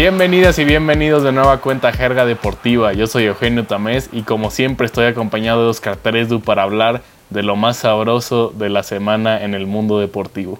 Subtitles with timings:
[0.00, 2.94] Bienvenidas y bienvenidos de nueva cuenta Jerga Deportiva.
[2.94, 7.42] Yo soy Eugenio Tamés y como siempre estoy acompañado de Oscar Teresdu para hablar de
[7.42, 10.58] lo más sabroso de la semana en el mundo deportivo.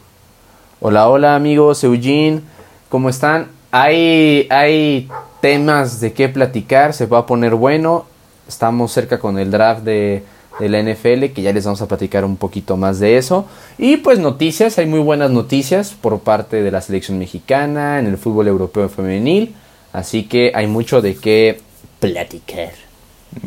[0.79, 2.43] Hola, hola amigos, Eugene,
[2.91, 3.48] ¿cómo están?
[3.71, 5.09] Hay, hay
[5.41, 8.05] temas de qué platicar, se va a poner bueno.
[8.47, 10.23] Estamos cerca con el draft de,
[10.60, 13.46] de la NFL, que ya les vamos a platicar un poquito más de eso.
[13.78, 18.19] Y pues noticias, hay muy buenas noticias por parte de la selección mexicana, en el
[18.19, 19.55] fútbol europeo femenil.
[19.92, 21.60] Así que hay mucho de qué
[21.98, 22.73] platicar.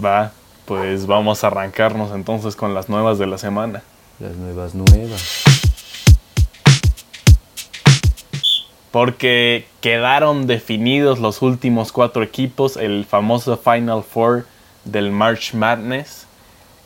[0.03, 0.33] Va,
[0.65, 3.83] pues vamos a arrancarnos entonces con las nuevas de la semana.
[4.19, 5.43] Las nuevas nuevas.
[8.91, 14.45] Porque quedaron definidos los últimos cuatro equipos, el famoso Final Four
[14.85, 16.27] del March Madness.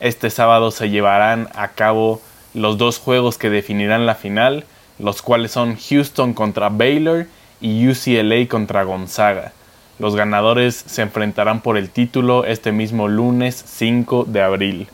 [0.00, 2.20] Este sábado se llevarán a cabo
[2.54, 4.64] los dos juegos que definirán la final,
[4.98, 7.26] los cuales son Houston contra Baylor
[7.60, 9.52] y UCLA contra Gonzaga.
[9.98, 14.88] Los ganadores se enfrentarán por el título este mismo lunes 5 de abril.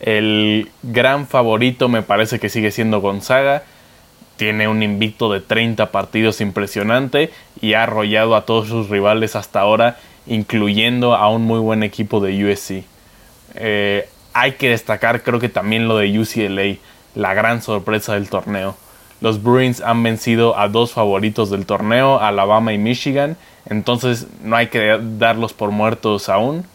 [0.00, 3.62] El gran favorito me parece que sigue siendo Gonzaga.
[4.36, 7.30] Tiene un invicto de 30 partidos impresionante
[7.60, 12.20] y ha arrollado a todos sus rivales hasta ahora, incluyendo a un muy buen equipo
[12.20, 12.84] de USC.
[13.54, 16.76] Eh, hay que destacar creo que también lo de UCLA,
[17.14, 18.76] la gran sorpresa del torneo.
[19.20, 24.66] Los Bruins han vencido a dos favoritos del torneo, Alabama y Michigan, entonces no hay
[24.66, 26.66] que darlos por muertos aún.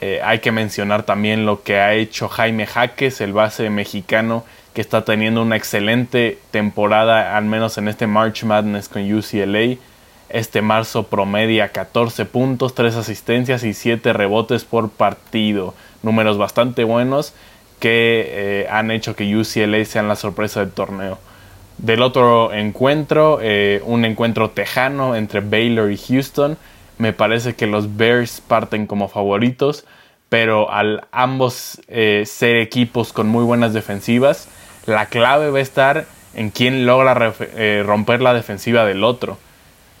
[0.00, 4.80] Eh, hay que mencionar también lo que ha hecho Jaime Jaques, el base mexicano, que
[4.80, 9.76] está teniendo una excelente temporada, al menos en este March Madness con UCLA.
[10.34, 15.76] Este marzo promedia 14 puntos, 3 asistencias y 7 rebotes por partido.
[16.02, 17.34] Números bastante buenos
[17.78, 21.20] que eh, han hecho que UCLA sean la sorpresa del torneo.
[21.78, 26.58] Del otro encuentro, eh, un encuentro tejano entre Baylor y Houston.
[26.98, 29.84] Me parece que los Bears parten como favoritos,
[30.30, 34.48] pero al ambos eh, ser equipos con muy buenas defensivas,
[34.86, 37.14] la clave va a estar en quién logra
[37.84, 39.38] romper la defensiva del otro.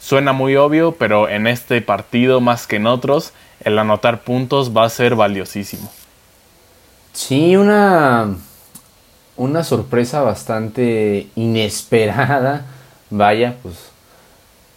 [0.04, 4.84] Suena muy obvio, pero en este partido más que en otros, el anotar puntos va
[4.84, 5.90] a ser valiosísimo.
[7.14, 8.36] Sí, una
[9.38, 12.66] una sorpresa bastante inesperada.
[13.10, 13.76] Vaya, pues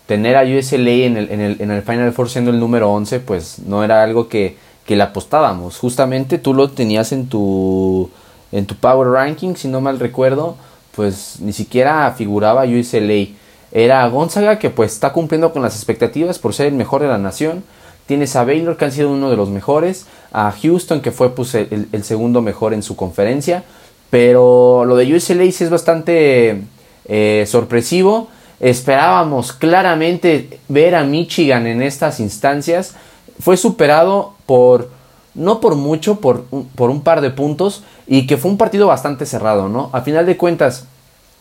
[0.05, 3.19] tener a USLA en el, en el, en el Final Four siendo el número 11,
[3.19, 4.55] pues no era algo que,
[4.85, 5.77] que le apostábamos.
[5.77, 8.09] Justamente tú lo tenías en tu,
[8.53, 10.55] en tu Power Ranking, si no mal recuerdo,
[10.95, 13.27] pues ni siquiera figuraba USLA.
[13.71, 17.17] Era Gonzaga que pues está cumpliendo con las expectativas por ser el mejor de la
[17.17, 17.63] nación.
[18.05, 20.05] Tienes a Baylor que han sido uno de los mejores.
[20.31, 23.63] A Houston que fue pues, el, segundo mejor en su conferencia.
[24.09, 26.61] Pero lo de UCLA es bastante
[27.05, 28.29] eh, sorpresivo.
[28.61, 32.95] Esperábamos claramente ver a Michigan en estas instancias.
[33.39, 34.89] Fue superado por,
[35.35, 36.45] no por mucho, por
[36.75, 37.83] por un par de puntos.
[38.07, 39.89] Y que fue un partido bastante cerrado, ¿no?
[39.91, 40.85] A final de cuentas,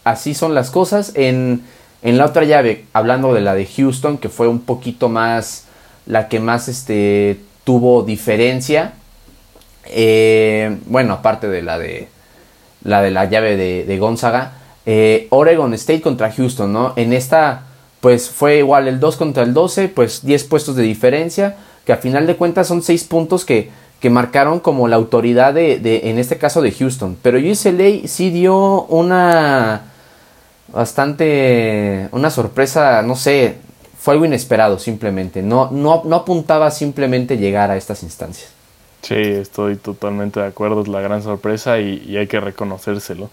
[0.02, 1.12] así son las cosas.
[1.14, 1.62] En,
[2.06, 5.64] en la otra llave, hablando de la de Houston, que fue un poquito más,
[6.06, 8.92] la que más este, tuvo diferencia.
[9.86, 12.06] Eh, bueno, aparte de la de,
[12.84, 14.52] la de la llave de, Gonzaga.
[14.86, 16.92] Eh, Oregon State contra Houston, ¿no?
[16.94, 17.64] En esta,
[18.00, 21.96] pues fue igual el 2 contra el 12, pues 10 puestos de diferencia, que a
[21.96, 26.20] final de cuentas son 6 puntos que, que marcaron como la autoridad de, de, en
[26.20, 27.16] este caso de Houston.
[27.20, 29.95] Pero UCLA sí dio una
[30.68, 33.56] bastante, una sorpresa, no sé,
[33.98, 35.42] fue algo inesperado simplemente.
[35.42, 38.56] No, no, no apuntaba simplemente llegar a estas instancias.
[39.06, 43.30] Sí, estoy totalmente de acuerdo, es la gran sorpresa y, hay que reconocérselo.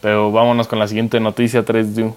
[0.00, 2.12] Pero vámonos con la siguiente noticia 3 d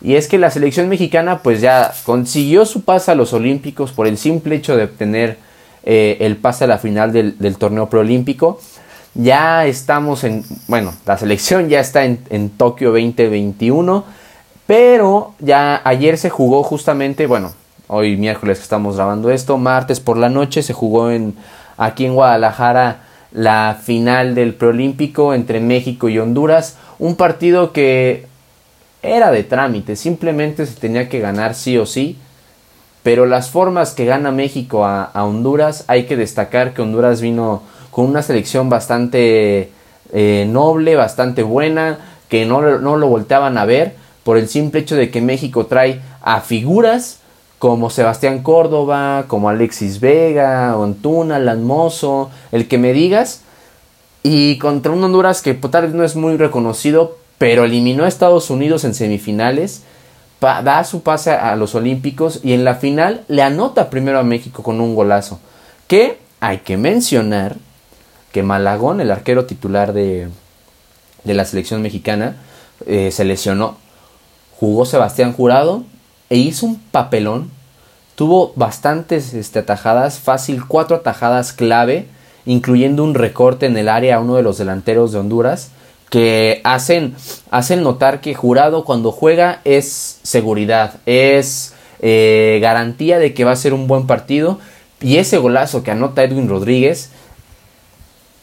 [0.00, 4.08] Y es que la selección mexicana pues ya consiguió su pase a los Olímpicos por
[4.08, 5.38] el simple hecho de obtener
[5.84, 8.60] eh, el pase a la final del, torneo preolímpico.
[9.14, 14.04] Ya estamos en, bueno, la selección ya está en, Tokio 2021,
[14.66, 17.52] pero ya ayer se jugó justamente, bueno,
[17.88, 21.34] hoy miércoles que estamos grabando esto, martes por la noche se jugó en
[21.76, 23.02] aquí en Guadalajara
[23.32, 28.26] la final del preolímpico entre México y Honduras, un partido que
[29.02, 32.18] era de trámite, simplemente se tenía que ganar sí o sí,
[33.02, 38.06] pero las formas que gana México a, Honduras, hay que destacar que Honduras vino con
[38.06, 39.70] una selección bastante
[40.12, 41.98] eh, noble, bastante buena,
[42.28, 43.94] que no, no lo volteaban a ver
[44.24, 47.20] por el simple hecho de que México trae a figuras
[47.60, 53.42] como Sebastián Córdoba, como Alexis Vega, Ontuna, Lanmoso, el que me digas.
[54.22, 58.08] Y contra un Honduras que pues, tal vez no es muy reconocido, pero eliminó a
[58.08, 59.82] Estados Unidos en semifinales.
[60.40, 64.62] da su pase a los Olímpicos y en la final le anota primero a México
[64.62, 65.38] con un golazo.
[65.86, 67.56] Que hay que mencionar
[68.32, 70.28] que Malagón, el arquero titular de,
[71.24, 72.36] de la selección mexicana,
[72.86, 73.76] eh, se lesionó.
[74.58, 75.84] Jugó Sebastián Jurado
[76.28, 77.50] e hizo un papelón.
[78.14, 82.06] Tuvo bastantes este, atajadas, fácil, cuatro atajadas clave,
[82.44, 85.70] incluyendo un recorte en el área a uno de los delanteros de Honduras
[86.10, 87.14] que hacen,
[87.50, 93.56] hacen notar que Jurado cuando juega es seguridad, es eh, garantía de que va a
[93.56, 94.58] ser un buen partido.
[95.00, 97.10] Y ese golazo que anota Edwin Rodríguez,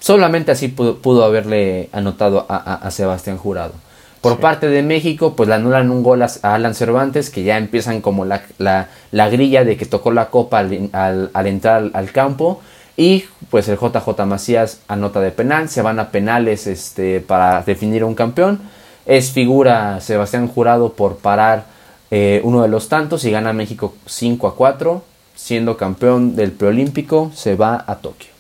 [0.08, 3.74] solamente así pudo, haberle anotado a, Sebastián Jurado.
[4.22, 8.00] Por parte de México, pues le anulan un gol a, Alan Cervantes, que ya empiezan
[8.00, 12.62] como la, la, grilla de que tocó la copa al, al entrar al campo.
[12.96, 18.06] Y pues el JJ Macías anota de penal, se van a penales este, para definir
[18.06, 18.62] un campeón.
[19.06, 21.66] Es figura Sebastián Jurado por parar
[22.12, 25.04] eh, uno de los tantos y gana México 5 a 4.
[25.36, 28.37] Siendo campeón del preolímpico, se va a Tokio.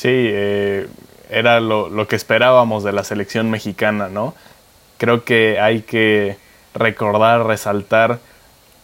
[0.00, 0.88] Sí, eh,
[1.28, 4.34] era lo, lo que esperábamos de la selección mexicana, ¿no?
[4.96, 6.38] Creo que hay que
[6.72, 8.18] recordar, resaltar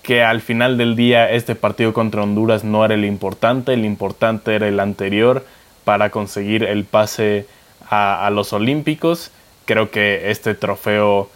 [0.02, 4.56] que al final del día este partido contra Honduras no era el importante, el importante
[4.56, 5.46] era el anterior
[5.84, 7.46] para conseguir el pase
[7.88, 9.30] a, los Olímpicos.
[9.64, 11.30] Creo que este trofeo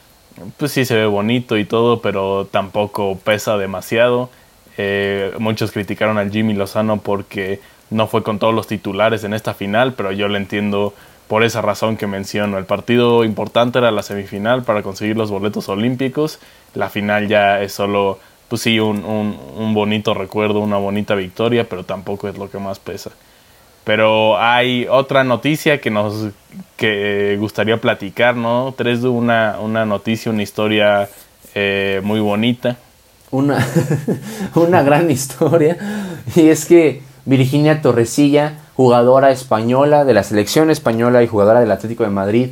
[0.58, 4.28] pues sí se ve bonito y todo, pero tampoco pesa demasiado.
[4.76, 7.60] Eh, muchos criticaron al Jimmy Lozano porque
[7.90, 10.94] no fue con todos los titulares en esta final, pero yo le entiendo
[11.28, 12.58] por esa razón que menciono.
[12.58, 16.40] El partido importante era la semifinal para conseguir los boletos olímpicos.
[16.74, 18.18] La final ya es solo
[18.50, 22.80] pues sí, un, un, bonito recuerdo, una bonita victoria, pero tampoco es lo que más
[22.80, 23.12] pesa.
[23.84, 26.30] Pero hay otra noticia que nos
[26.76, 28.74] que gustaría platicar, ¿no?
[28.76, 31.08] Tres de una, una noticia, una historia
[31.54, 32.76] eh, muy bonita.
[33.30, 33.64] Una,
[34.56, 35.78] una gran historia.
[36.34, 42.02] Y es que Virginia Torresilla, jugadora española de la selección española y jugadora del Atlético
[42.02, 42.48] de Madrid,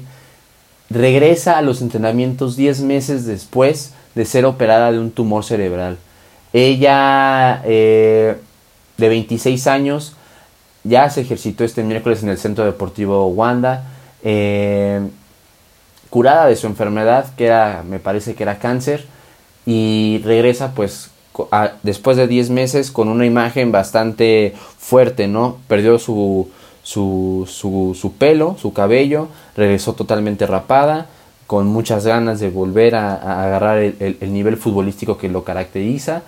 [0.89, 5.99] regresa a los entrenamientos 10 meses después de ser operada de un tumor cerebral.
[6.53, 8.37] Ella, eh,
[8.99, 10.15] de 26 años,
[10.85, 13.83] ya se ejercitó este miércoles en el Centro Deportivo Wanda,
[14.23, 15.01] eh,
[16.09, 19.07] curada de su enfermedad, que era, me parece que era cáncer,
[19.67, 21.11] y regresa pues
[21.83, 25.59] después de 10 meses con una imagen bastante fuerte, ¿no?
[25.69, 26.49] Perdió su,
[26.83, 27.47] su,
[27.95, 31.07] su, pelo, su cabello, regresó totalmente rapada,
[31.47, 36.23] con muchas ganas de volver a, agarrar el, nivel futbolístico que lo caracteriza.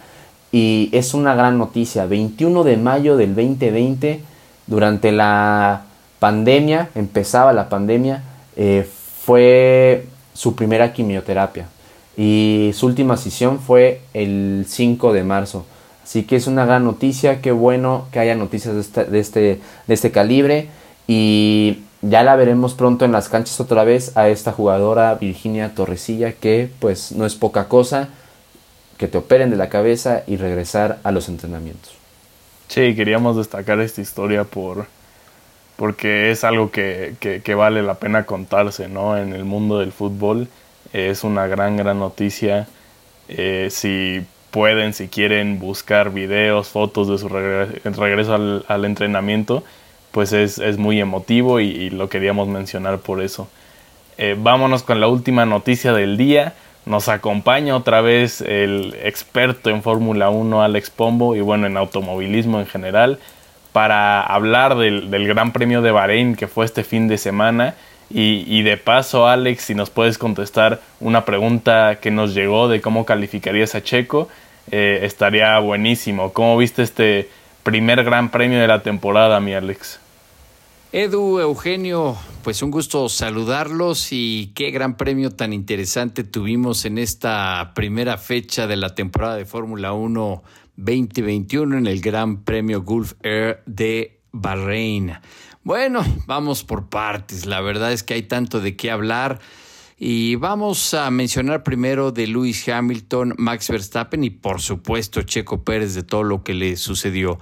[0.53, 2.07] Y es una gran noticia.
[2.07, 4.21] 21 de mayo del 2020,
[4.67, 5.83] durante la
[6.19, 8.23] pandemia, empezaba la pandemia,
[8.57, 8.89] eh,
[9.25, 11.67] fue su primera quimioterapia.
[12.21, 15.65] Y su última sesión fue el 5 de marzo.
[16.05, 20.11] Así que es una gran noticia, qué bueno que haya noticias de este, de este
[20.11, 20.69] calibre.
[21.07, 26.33] Y ya la veremos pronto en las canchas otra vez a esta jugadora Virginia Torresilla
[26.33, 28.11] que pues no es poca cosa
[28.99, 31.93] que te operen de la cabeza y regresar a los entrenamientos.
[32.69, 34.85] Sí, queríamos destacar esta historia por
[35.77, 39.17] porque es algo que, que, vale la pena contarse, ¿no?
[39.17, 40.49] En el mundo del fútbol
[40.93, 42.67] es una gran, gran noticia.
[43.29, 49.63] Eh, si pueden, si quieren buscar videos, fotos de su regreso, al, entrenamiento,
[50.11, 53.49] pues es, muy emotivo y, lo queríamos mencionar por eso.
[54.19, 56.55] Eh, vámonos con la última noticia del día.
[56.87, 62.59] Nos acompaña otra vez el experto en Fórmula 1, Alex Pombo, y bueno, en automovilismo
[62.59, 63.19] en general,
[63.73, 67.75] para hablar del, Gran Premio de Bahrein que fue este fin de semana.
[68.13, 73.07] Y, de paso, Alex, si nos puedes contestar una pregunta que nos llegó de cómo
[73.07, 74.29] calificarías a Checo,
[74.73, 76.33] eh, estaría buenísimo.
[76.33, 77.29] ¿Cómo viste este
[77.63, 80.01] primer Gran Premio de la temporada, mi Alex?
[80.93, 87.71] Edu, Eugenio, pues un gusto saludarlos y qué gran premio tan interesante tuvimos en esta
[87.77, 90.43] primera fecha de la temporada de Fórmula 1
[90.75, 95.13] 2021 en el Gran Premio Gulf Air de Bahrein.
[95.63, 99.41] Bueno, vamos por partes, la verdad es que hay tanto de qué hablar.
[99.99, 105.95] Y vamos a mencionar primero de Lewis Hamilton, Max Verstappen y por supuesto Checo Pérez
[105.95, 107.39] de todo lo que le sucedió.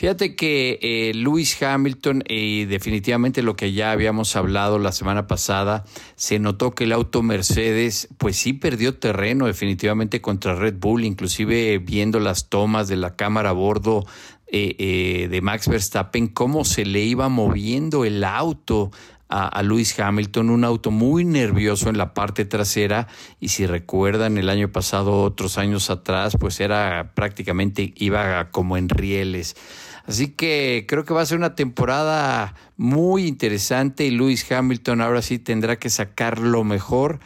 [0.00, 5.84] Fíjate que eh, Lewis Hamilton, y definitivamente lo que ya habíamos hablado la semana pasada,
[6.16, 11.78] se notó que el auto Mercedes, pues sí perdió terreno definitivamente contra Red Bull, inclusive
[11.78, 14.06] viendo las tomas de la cámara a bordo
[14.52, 18.90] eh, eh, de Max Verstappen, cómo se le iba moviendo el auto
[19.28, 23.06] a, a Lewis Hamilton, un auto muy nervioso en la parte trasera
[23.38, 28.88] y si recuerdan el año pasado, otros años atrás, pues era prácticamente iba como en
[28.88, 29.54] rieles.
[30.06, 35.22] Así que creo que va a ser una temporada muy interesante y Lewis Hamilton ahora
[35.22, 37.20] sí tendrá que sacar lo mejor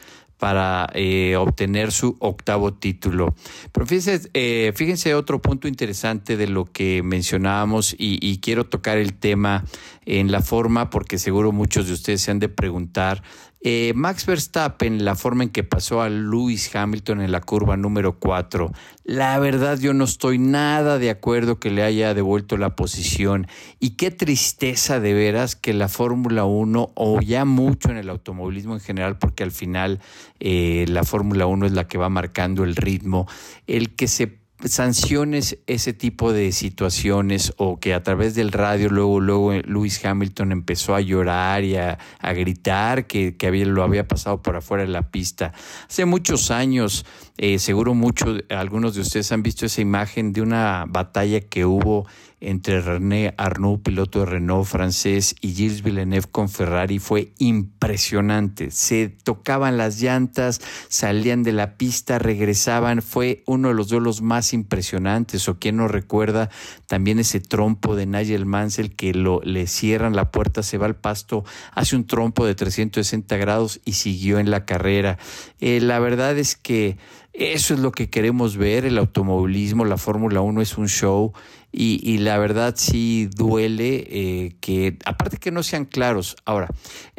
[0.44, 3.34] para eh, obtener su octavo título.
[3.72, 8.98] Pero fíjense, eh, fíjense otro punto interesante de lo que mencionábamos y, y, quiero tocar
[8.98, 9.64] el tema
[10.04, 13.22] en la forma porque seguro muchos de ustedes se han de preguntar
[13.66, 18.18] eh, Max Verstappen, la forma en que pasó a Lewis Hamilton en la curva número
[18.18, 18.70] 4,
[19.04, 23.46] la verdad yo no estoy nada de acuerdo que le haya devuelto la posición.
[23.80, 28.74] Y qué tristeza de veras que la Fórmula 1 o ya mucho en el automovilismo
[28.74, 29.98] en general, porque al final
[30.40, 33.26] eh, la Fórmula 1 es la que va marcando el ritmo,
[33.66, 39.20] el que se sanciones ese tipo de situaciones o que a través del radio luego
[39.20, 44.08] luego Lewis Hamilton empezó a llorar y a, a gritar que, que había, lo había
[44.08, 45.52] pasado por afuera de la pista.
[45.88, 47.04] Hace muchos años,
[47.36, 52.06] eh, seguro muchos, algunos de ustedes han visto esa imagen de una batalla que hubo
[52.44, 58.70] entre René Arnoux, piloto de Renault francés, y Gilles Villeneuve con Ferrari fue impresionante.
[58.70, 63.02] Se tocaban las llantas, salían de la pista, regresaban.
[63.02, 65.48] Fue uno de los duelos más impresionantes.
[65.48, 66.50] O quien no recuerda
[66.86, 70.96] también ese trompo de Nigel Mansell que lo, le cierran la puerta, se va al
[70.96, 75.18] pasto, hace un trompo de 360 grados y siguió en la carrera.
[75.60, 76.98] Eh, la verdad es que
[77.34, 81.32] eso es lo que queremos ver, el automovilismo, la Fórmula 1 es un show
[81.72, 86.36] y, y la verdad sí duele eh, que, aparte que no sean claros.
[86.44, 86.68] Ahora,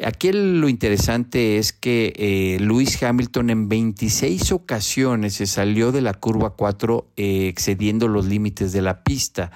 [0.02, 6.14] aquí lo interesante es que eh, Lewis Hamilton en 26 ocasiones se salió de la
[6.14, 9.50] curva 4 eh, excediendo los límites de la pista.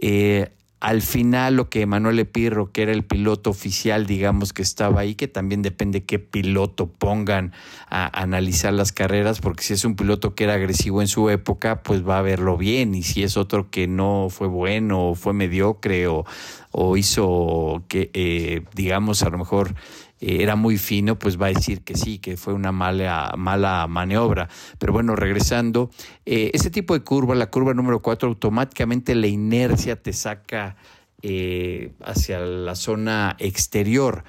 [0.00, 5.00] Eh, al final lo que Manuel Epirro, que era el piloto oficial, digamos que estaba
[5.00, 7.52] ahí, que también depende qué piloto pongan
[7.88, 11.82] a analizar las carreras, porque si es un piloto que era agresivo en su época,
[11.82, 15.32] pues va a verlo bien, y si es otro que no fue bueno, o fue
[15.32, 16.24] mediocre, o,
[16.70, 19.74] o hizo que, eh, digamos, a lo mejor
[20.20, 23.86] eh, era muy fino, pues va a decir que sí, que fue una mala, mala
[23.88, 24.48] maniobra.
[24.78, 25.90] Pero bueno, regresando,
[26.26, 30.76] eh, ese tipo de curva, la curva número 4, automáticamente la inercia te saca
[31.22, 34.24] eh, hacia la zona exterior.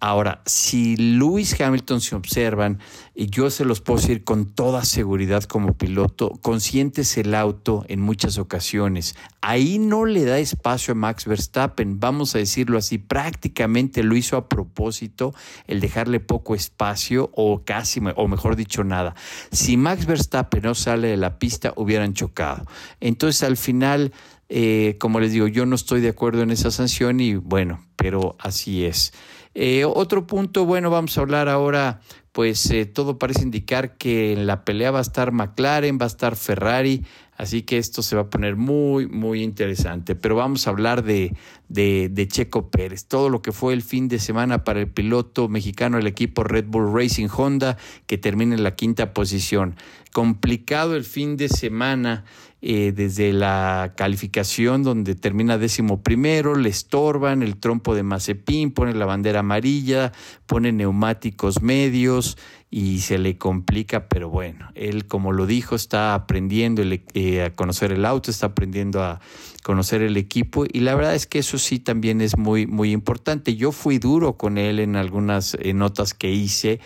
[0.00, 2.78] Ahora, si Lewis Hamilton se observan,
[3.16, 8.00] y yo se los puedo decir con toda seguridad como piloto, conscientes el auto en
[8.00, 9.16] muchas ocasiones.
[9.40, 14.36] Ahí no le da espacio a Max Verstappen, vamos a decirlo así, prácticamente lo hizo
[14.36, 15.34] a propósito
[15.66, 19.16] el dejarle poco espacio o casi, o mejor dicho, nada.
[19.50, 22.64] Si Max Verstappen no sale de la pista, hubieran chocado.
[23.00, 24.12] Entonces, al final,
[24.48, 28.36] eh, como les digo, yo no estoy de acuerdo en esa sanción y bueno, pero
[28.38, 29.12] así es.
[29.54, 32.00] Eh, otro punto, bueno, vamos a hablar ahora,
[32.32, 36.06] pues eh, todo parece indicar que en la pelea va a estar McLaren, va a
[36.06, 37.04] estar Ferrari,
[37.38, 40.16] así que esto se va a poner muy, muy interesante.
[40.16, 41.34] Pero vamos a hablar de,
[41.68, 45.96] de, Checo Pérez, todo lo que fue el fin de semana para el piloto mexicano
[45.96, 49.76] del equipo Red Bull Racing Honda, que termina en la quinta posición.
[50.12, 52.24] Complicado el fin de semana.
[52.60, 58.94] Eh, desde la calificación donde termina décimo primero, le estorban el trompo de Mazepin, pone
[58.94, 60.10] la bandera amarilla,
[60.46, 62.36] pone neumáticos medios
[62.70, 66.82] y se le complica, pero bueno, él como lo dijo, está aprendiendo
[67.14, 69.20] eh, a conocer el auto, está aprendiendo a
[69.62, 73.56] conocer el equipo y la verdad es que eso sí también es muy, muy importante.
[73.56, 76.80] Yo fui duro con él en algunas eh, notas que hice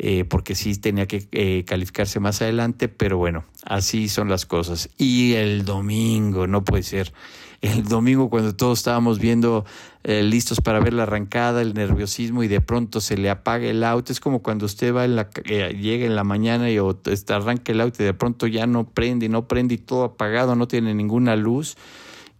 [0.00, 4.90] eh, porque sí tenía que eh, calificarse más adelante, pero bueno, así son las cosas.
[4.96, 7.12] Y el domingo, no puede ser.
[7.60, 9.64] El domingo cuando todos estábamos viendo
[10.04, 13.82] eh, listos para ver la arrancada, el nerviosismo y de pronto se le apaga el
[13.82, 16.96] auto, es como cuando usted va en la, eh, llega en la mañana y o,
[17.06, 20.04] este, arranca el auto y de pronto ya no prende y no prende y todo
[20.04, 21.76] apagado, no tiene ninguna luz.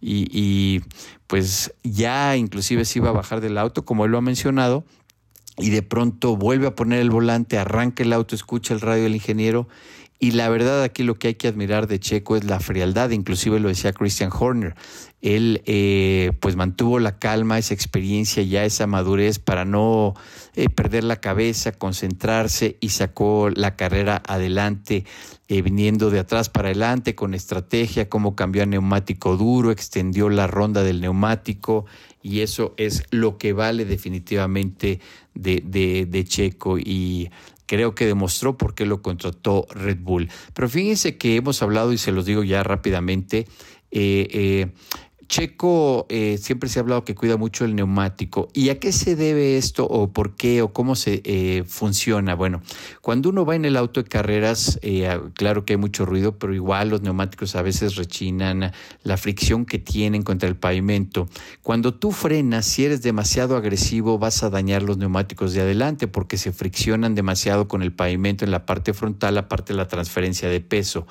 [0.01, 0.81] Y, y
[1.27, 4.85] pues ya inclusive se iba a bajar del auto, como él lo ha mencionado,
[5.57, 9.15] y de pronto vuelve a poner el volante, arranca el auto, escucha el radio del
[9.15, 9.67] ingeniero
[10.21, 13.57] y la verdad aquí lo que hay que admirar de Checo es la frialdad, inclusive
[13.61, 14.75] lo decía Christian Horner.
[15.21, 20.15] Él eh, pues mantuvo la calma, esa experiencia, ya esa madurez para no
[20.55, 25.05] eh, perder la cabeza, concentrarse y sacó la carrera adelante,
[25.47, 30.47] eh, viniendo de atrás para adelante con estrategia, cómo cambió a neumático duro, extendió la
[30.47, 31.85] ronda del neumático
[32.21, 34.99] y eso es lo que vale definitivamente
[35.33, 37.29] de, de, de Checo y
[37.69, 40.27] creo que demostró por qué lo contrató Red Bull.
[40.55, 43.45] Pero fíjense que hemos hablado, y se los digo ya rápidamente,
[43.91, 44.71] eh, eh,
[45.29, 48.49] Checo eh, siempre se ha hablado que cuida mucho el neumático.
[48.51, 52.33] ¿Y a qué se debe esto o por qué o cómo se eh, funciona?
[52.33, 52.63] Bueno,
[53.01, 56.55] cuando uno va en el auto de carreras, eh, claro que hay mucho ruido, pero
[56.55, 58.71] igual los neumáticos a veces rechinan,
[59.03, 61.29] la fricción que tienen contra el pavimento.
[61.61, 66.37] Cuando tú frenas, si eres demasiado agresivo, vas a dañar los neumáticos de adelante porque
[66.37, 70.59] se friccionan demasiado con el pavimento en la parte frontal, aparte de la transferencia de
[70.59, 71.05] peso.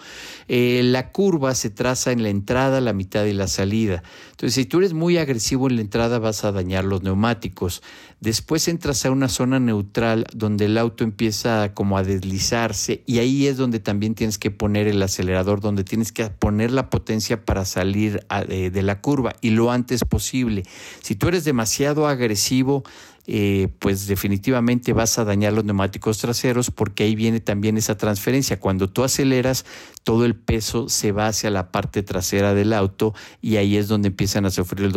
[0.48, 4.02] la curva se traza en la entrada, la mitad y la salida.
[4.30, 7.82] Entonces, si tú eres muy agresivo en la entrada, vas a dañar los neumáticos.
[8.20, 13.46] Después entras a una zona neutral donde el auto empieza como a deslizarse y ahí
[13.46, 17.64] es donde también tienes que poner el acelerador, donde tienes que poner la potencia para
[17.64, 20.64] salir de, de la curva y lo antes posible.
[21.02, 22.84] Si tú eres demasiado agresivo,
[23.30, 28.58] eh, pues definitivamente vas a dañar los neumáticos traseros porque ahí viene también esa transferencia.
[28.58, 29.66] Cuando tú aceleras,
[30.02, 34.08] todo el peso se va hacia la parte trasera del auto y ahí es donde
[34.08, 34.90] empiezan a sufrir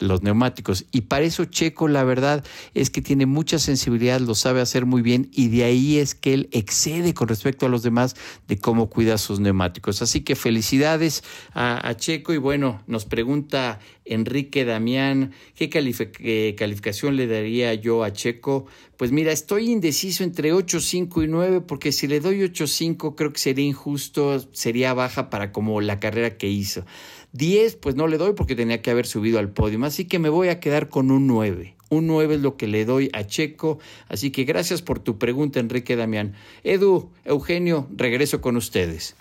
[0.00, 0.84] los neumáticos.
[0.92, 5.00] Y para eso Checo, la verdad es que tiene mucha sensibilidad, lo sabe hacer muy
[5.00, 8.16] bien y de ahí es que él excede con respecto a los demás
[8.48, 10.02] de cómo cuida sus neumáticos.
[10.02, 17.74] Así que felicidades a, Checo y bueno, nos pregunta Enrique Damián, ¿qué, calificación le daría
[17.74, 18.66] yo a Checo?
[18.96, 23.16] Pues mira, estoy indeciso entre 8, 5 y 9 porque si le doy 8, 5
[23.16, 26.84] creo que sería injusto, sería baja para como la carrera que hizo.
[27.32, 30.28] 10 pues no le doy porque tenía que haber subido al podio, así que me
[30.28, 31.74] voy a quedar con un 9.
[31.90, 35.60] Un 9 es lo que le doy a Checo, así que gracias por tu pregunta
[35.60, 36.34] Enrique Damián.
[36.64, 39.16] Edu, Eugenio, regreso con ustedes.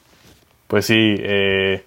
[0.67, 1.83] Pues sí, eh,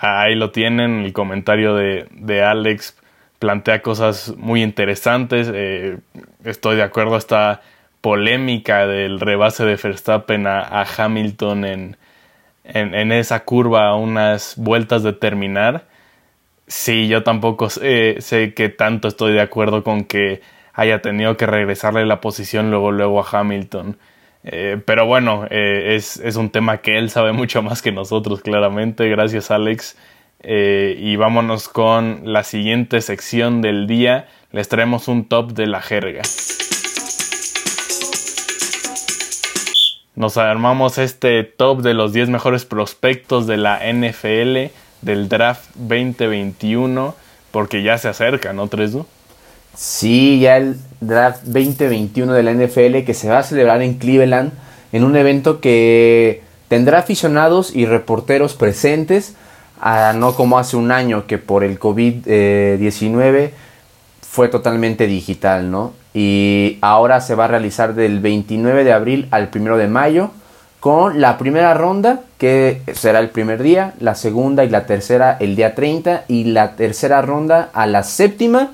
[0.00, 2.96] ahí lo tienen, el comentario de, de Alex
[3.40, 5.50] plantea cosas muy interesantes.
[5.52, 5.98] Eh,
[6.44, 7.62] estoy de acuerdo esta
[8.00, 11.96] polémica del rebase de Verstappen a, Hamilton en,
[12.64, 15.86] en, esa curva a unas vueltas de terminar.
[16.66, 20.40] Sí, yo tampoco sé, sé, que tanto estoy de acuerdo con que
[20.74, 23.98] haya tenido que regresarle la posición luego, luego a Hamilton.
[24.44, 28.40] Eh, pero bueno, eh, es, es, un tema que él sabe mucho más que nosotros,
[28.40, 29.08] claramente.
[29.08, 29.96] Gracias, Alex.
[30.42, 34.28] Eh, y vámonos con la siguiente sección del día.
[34.52, 36.22] Les traemos un top de la jerga.
[40.16, 44.72] Nos armamos este top de los 10 mejores prospectos de la NFL
[45.02, 47.14] del draft 2021
[47.50, 49.06] porque ya se acerca, ¿no, Tresu?
[49.74, 54.52] Sí, ya el draft 2021 de la NFL que se va a celebrar en Cleveland
[54.92, 59.34] en un evento que tendrá aficionados y reporteros presentes
[60.14, 63.50] no como hace un año que por el COVID-19
[64.20, 65.92] fue totalmente digital, ¿no?
[66.12, 70.30] Y ahora se va a realizar del 29 de abril al 1 de mayo
[70.80, 75.56] con la primera ronda que será el primer día, la segunda y la tercera el
[75.56, 78.72] día 30 y la tercera ronda a la séptima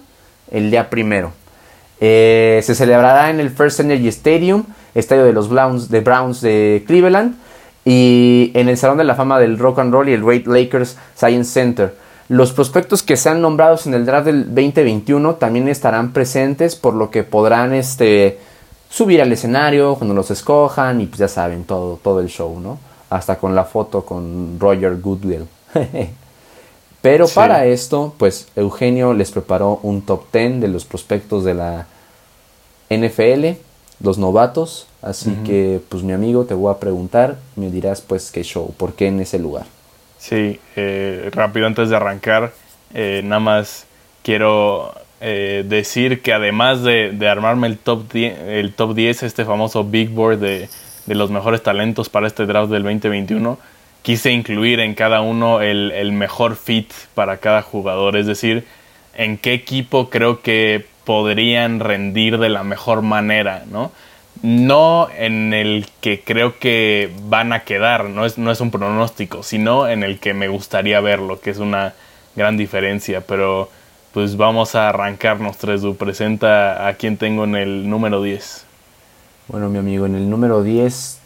[0.50, 1.32] el día primero.
[2.00, 7.37] Eh, se celebrará en el First Energy Stadium, estadio de los Browns de, Cleveland
[7.85, 10.96] y en el Salón de la Fama del Rock and Roll y el Great Lakers
[11.16, 11.94] Science Center.
[12.28, 17.11] Los prospectos que sean nombrados en el draft del 2021 también estarán presentes, por lo
[17.11, 18.40] que podrán este,
[18.90, 22.78] subir al escenario cuando los escojan y pues ya saben, todo, todo el show, ¿no?
[23.11, 25.46] Hasta con la foto con Roger Goodwill.
[27.06, 31.86] Pero para esto, pues Eugenio les preparó un top 10 de los prospectos de la
[32.90, 33.60] NFL
[34.00, 34.88] los novatos.
[35.02, 38.94] Así que, pues mi amigo, te voy a preguntar, me dirás pues qué show, por
[38.94, 39.66] qué en ese lugar.
[40.18, 42.52] Sí, eh, rápido antes de arrancar,
[42.92, 43.86] eh, nada más
[44.24, 49.84] quiero eh, decir que además de, armarme el top, 10, el top 10, este famoso
[49.84, 50.68] Big Board de,
[51.06, 53.58] de, los mejores talentos para este draft del 2021,
[54.06, 58.64] quise incluir en cada uno el, mejor fit para cada jugador, es decir,
[59.16, 63.90] en qué equipo creo que podrían rendir de la mejor manera, ¿no?
[64.42, 69.42] No en el que creo que van a quedar, no es, no es un pronóstico,
[69.42, 71.94] sino en el que me gustaría verlo, que es una
[72.36, 73.70] gran diferencia, pero
[74.12, 75.96] pues vamos a arrancarnos, Tresu.
[75.96, 78.66] Presenta a quien tengo en el número 10.
[79.48, 81.18] Bueno, mi amigo, en el número 10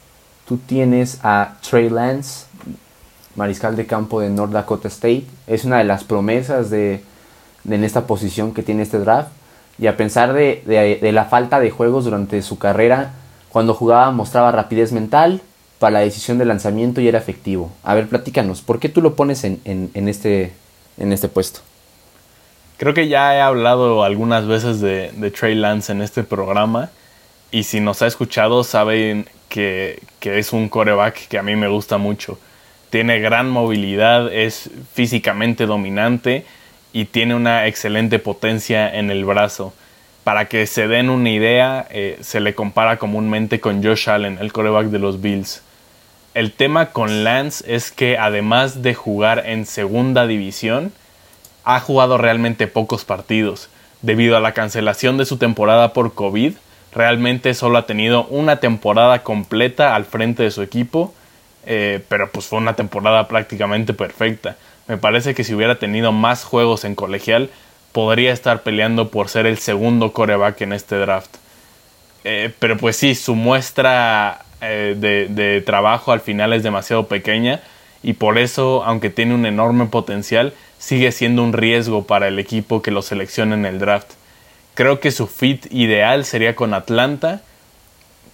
[0.51, 2.47] tú tienes a Trey Lance,
[3.37, 5.25] mariscal de campo de North Dakota State.
[5.47, 7.03] Es una de las promesas de,
[7.65, 9.31] de en esta posición que tiene este draft.
[9.79, 13.13] Y a pesar de, la falta de juegos durante su carrera,
[13.49, 15.41] cuando jugaba mostraba rapidez mental
[15.79, 17.73] para la decisión de lanzamiento y era efectivo.
[17.83, 20.53] A ver, platícanos, ¿por qué tú lo pones en, este,
[20.99, 21.61] en este puesto?
[22.77, 26.91] Creo que ya he hablado algunas veces de, de, Trey Lance en este programa
[27.51, 31.69] y si nos ha escuchado saben que, que es un coreback que a mí me
[31.69, 32.39] gusta mucho.
[32.91, 36.45] Tiene gran movilidad, es físicamente dominante
[36.93, 39.73] y tiene una excelente potencia en el brazo.
[40.25, 44.53] Para que se den una idea, eh, se le compara comúnmente con Josh Allen, el
[44.53, 45.63] coreback de los Bills.
[46.35, 50.93] El tema con Lance es que además de jugar en segunda división,
[51.65, 53.69] ha jugado realmente pocos partidos.
[54.03, 56.55] Debido a la cancelación de su temporada por COVID,
[56.93, 61.15] realmente solo ha tenido una temporada completa al frente de su equipo,
[61.67, 64.57] eh, pero pues fue una temporada prácticamente perfecta.
[64.89, 67.51] Me parece que si hubiera tenido más juegos en colegial,
[67.93, 71.31] podría estar peleando por ser el segundo coreback en este draft.
[72.25, 77.61] Eh, pero pues sí, su muestra eh, de, de trabajo al final es demasiado pequeña
[78.03, 82.83] y por eso, aunque tiene un enorme potencial, sigue siendo un riesgo para el equipo
[82.83, 84.13] que lo seleccione en el draft.
[84.75, 87.43] Creo que su fit ideal sería con Atlanta,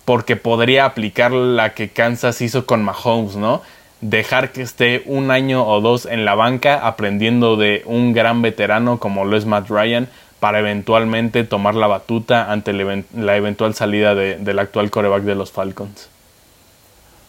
[0.07, 3.61] porque podría aplicar la que Kansas hizo con Mahomes, ¿no?
[4.01, 8.99] Dejar que esté un año o dos en la banca aprendiendo de un gran veterano
[8.99, 10.09] como lo es Matt Ryan
[10.41, 16.09] para eventualmente tomar la batuta ante la eventual salida del actual coreback de los Falcons.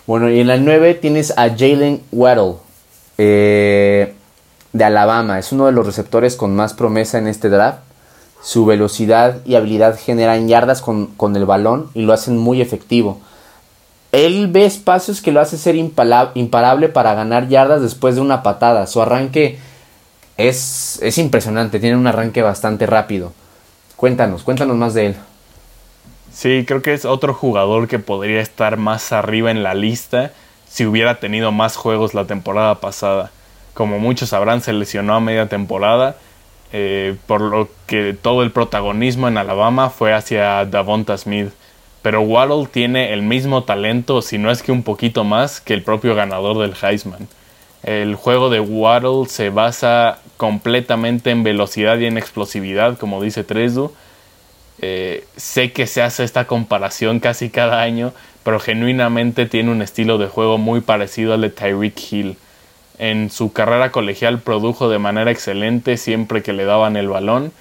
[0.05, 2.55] Bueno, y en la 9 tienes a Jalen Waddle.
[3.17, 4.13] Eh,
[4.77, 5.39] de Alabama.
[5.39, 7.79] Es uno de los receptores con más promesa en este draft.
[8.41, 13.19] Su velocidad y habilidad generan yardas con, el balón y lo hacen muy efectivo.
[14.11, 18.87] Él ve espacios que lo hace ser imparable para ganar yardas después de una patada.
[18.87, 19.59] Su arranque
[20.37, 23.33] es, es impresionante, tiene un arranque bastante rápido.
[23.95, 25.15] Cuéntanos, cuéntanos más de él.
[26.31, 30.31] Sí, creo que es otro jugador que podría estar más arriba en la lista
[30.69, 33.31] si hubiera tenido más juegos la temporada pasada
[33.77, 36.15] como muchos sabrán, se lesionó a media temporada,
[36.73, 41.49] eh, por lo que todo el protagonismo en Alabama fue hacia Davonta Smith.
[42.01, 45.83] Pero Waddle tiene el mismo talento, si no es que un poquito más, que el
[45.83, 47.27] propio ganador del Heisman.
[47.83, 53.91] El juego de Waddle se basa completamente en velocidad y en explosividad, como dice Tresdu.
[54.79, 60.17] Eh, sé que se hace esta comparación casi cada año, pero genuinamente tiene un estilo
[60.17, 62.37] de juego muy parecido al de Tyreek Hill.
[62.99, 67.51] En su carrera colegial produjo de manera excelente siempre que le daban el balón.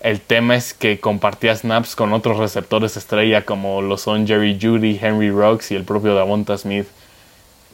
[0.00, 4.98] El tema es que compartía snaps con otros receptores estrella como lo son Jerry Judy,
[5.00, 6.86] Henry Rocks y el propio Davonta Smith.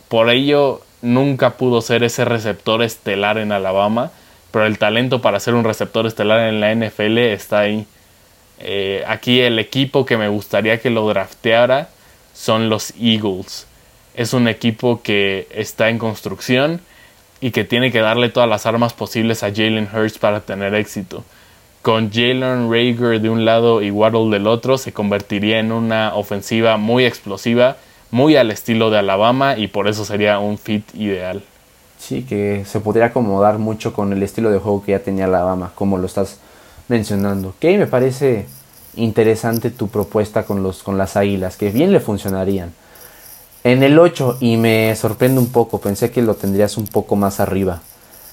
[0.09, 4.13] Por ello, nunca pudo ser ese receptor estelar en Alabama,
[4.51, 7.87] pero el talento para ser un receptor estelar en la NFL está ahí.
[8.61, 11.89] Eh, aquí el equipo que me gustaría que lo drafteara
[12.33, 13.67] son los Eagles.
[14.15, 16.81] Es un equipo que está en construcción
[17.41, 21.25] y que tiene que darle todas las armas posibles a Jalen Hurts para tener éxito.
[21.83, 26.77] Con Jalen Rager de un lado y Waddle del otro, se convertiría en una ofensiva
[26.77, 27.79] muy explosiva,
[28.11, 31.43] muy al estilo de Alabama y por eso sería un fit ideal.
[31.99, 35.73] Sí, que se podría acomodar mucho con el estilo de juego que ya tenía Alabama,
[35.75, 36.39] como lo estás
[36.89, 37.55] mencionando.
[37.59, 38.47] Que me parece
[38.97, 42.73] interesante tu propuesta con, los, con las águilas, que bien le funcionarían.
[43.63, 47.41] En el 8, y me sorprende un poco, pensé que lo tendrías un poco más
[47.41, 47.83] arriba.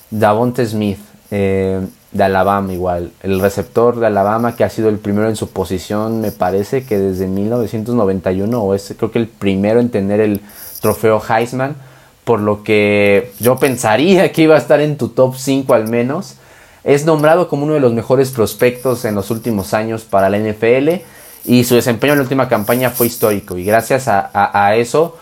[0.09, 0.99] Davonte Smith,
[1.31, 1.81] eh,
[2.13, 3.11] de Alabama igual.
[3.21, 6.97] El receptor de Alabama que ha sido el primero en su posición, me parece que
[6.97, 10.41] desde 1991, o es creo que el primero en tener el
[10.81, 11.75] trofeo Heisman.
[12.23, 16.35] Por lo que yo pensaría que iba a estar en tu top 5 al menos.
[16.83, 21.03] Es nombrado como uno de los mejores prospectos en los últimos años para la NFL
[21.47, 25.17] y su desempeño en la última campaña fue histórico y gracias a, eso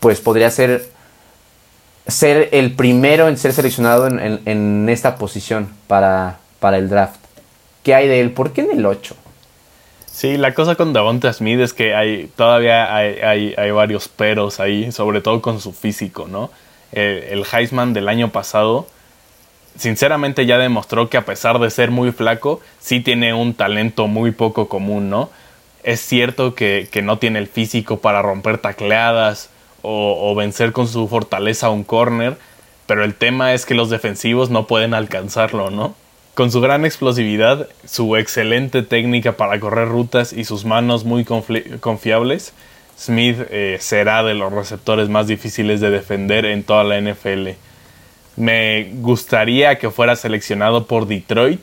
[0.00, 0.88] pues podría ser
[2.06, 7.20] ser el primero en ser seleccionado en, esta posición para, para, el draft.
[7.82, 8.30] ¿Qué hay de él?
[8.32, 9.14] ¿Por qué en el 8?
[10.06, 14.90] Sí, la cosa con Davonta Smith es que hay, todavía hay, hay, varios peros ahí,
[14.90, 16.50] sobre todo con su físico, ¿no?
[16.92, 18.86] El, el Heisman del año pasado,
[19.76, 24.30] sinceramente ya demostró que a pesar de ser muy flaco, sí tiene un talento muy
[24.30, 25.28] poco común, ¿no?
[25.82, 29.50] Es cierto que, no tiene el físico para romper tacleadas
[29.82, 32.36] o, vencer con su fortaleza un corner,
[32.86, 35.94] pero el tema es que los defensivos no pueden alcanzarlo, ¿no?
[36.34, 42.52] Con su gran explosividad, su excelente técnica para correr rutas y sus manos muy confiables,
[42.98, 47.50] Smith eh, será de los receptores más difíciles de defender en toda la NFL.
[48.36, 51.60] Me gustaría que fuera seleccionado por Detroit,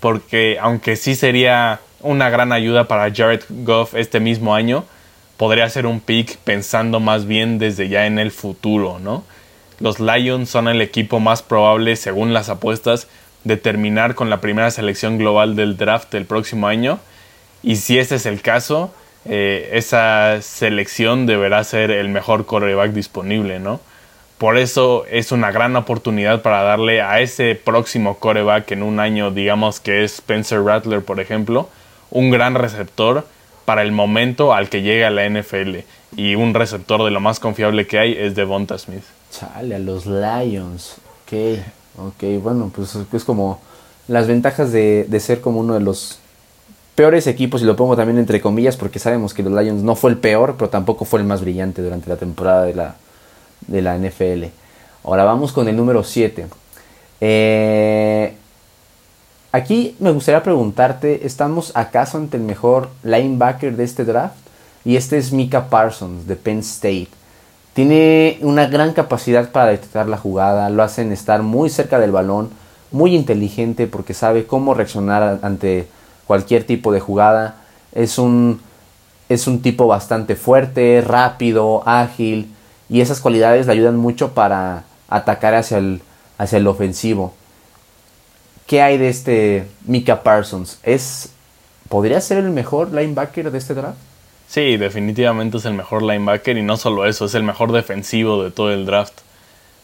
[0.00, 4.84] porque aunque sí sería una gran ayuda para Jared Goff este mismo año,
[5.36, 9.24] podría ser un pick pensando más bien desde ya en el futuro, ¿no?
[9.80, 13.08] Los Lions son el equipo más probable, según las apuestas,
[13.44, 16.98] de terminar con la primera selección global del draft el próximo año.
[17.62, 18.92] Y si ese es el caso,
[19.26, 23.80] eh, esa selección deberá ser el mejor quarterback disponible, ¿no?
[24.38, 29.30] Por eso es una gran oportunidad para darle a ese próximo coreback en un año,
[29.30, 31.70] digamos que es Spencer Rattler, por ejemplo,
[32.10, 33.26] un gran receptor
[33.64, 35.78] para el momento al que llega la NFL.
[36.16, 39.02] Y un receptor de lo más confiable que hay es Devonta Smith.
[39.30, 40.96] Chale, a los Lions.
[41.24, 41.58] Ok,
[41.98, 43.60] ok, bueno, pues es como
[44.08, 46.20] las ventajas de, de ser como uno de los
[46.94, 50.10] peores equipos, y lo pongo también entre comillas, porque sabemos que los Lions no fue
[50.10, 52.96] el peor, pero tampoco fue el más brillante durante la temporada de la,
[53.66, 54.44] de la NFL.
[55.04, 56.46] Ahora vamos con el número 7.
[57.20, 58.34] Eh,
[59.56, 64.36] aquí me gustaría preguntarte, ¿estamos acaso ante el mejor linebacker de este draft?
[64.84, 67.08] Y este es Mika Parsons de Penn State.
[67.72, 72.50] Tiene una gran capacidad para detectar la jugada, lo hacen estar muy cerca del balón,
[72.92, 75.88] muy inteligente porque sabe cómo reaccionar ante
[76.26, 77.56] cualquier tipo de jugada.
[77.92, 78.60] Es un,
[79.28, 82.54] es un tipo bastante fuerte, rápido, ágil
[82.90, 86.02] y esas cualidades le ayudan mucho para atacar hacia el,
[86.38, 87.32] hacia el ofensivo.
[88.66, 90.80] ¿Qué hay de este Mika Parsons?
[90.82, 91.32] ¿Es,
[91.88, 93.98] ¿Podría ser el mejor linebacker de este draft?
[94.48, 98.50] Sí, definitivamente es el mejor linebacker y no solo eso, es el mejor defensivo de
[98.50, 99.12] todo el draft.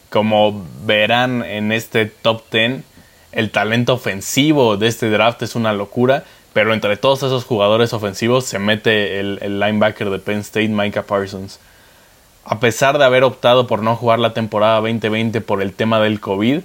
[0.09, 2.83] Como verán en este top 10,
[3.31, 8.45] el talento ofensivo de este draft es una locura, pero entre todos esos jugadores ofensivos
[8.45, 11.59] se mete el, el linebacker de Penn State, Micah Parsons.
[12.45, 16.19] A pesar de haber optado por no jugar la temporada 2020 por el tema del
[16.19, 16.61] COVID,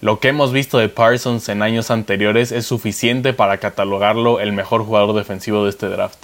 [0.00, 4.84] lo que hemos visto de Parsons en años anteriores es suficiente para catalogarlo el mejor
[4.84, 6.18] jugador defensivo de este draft.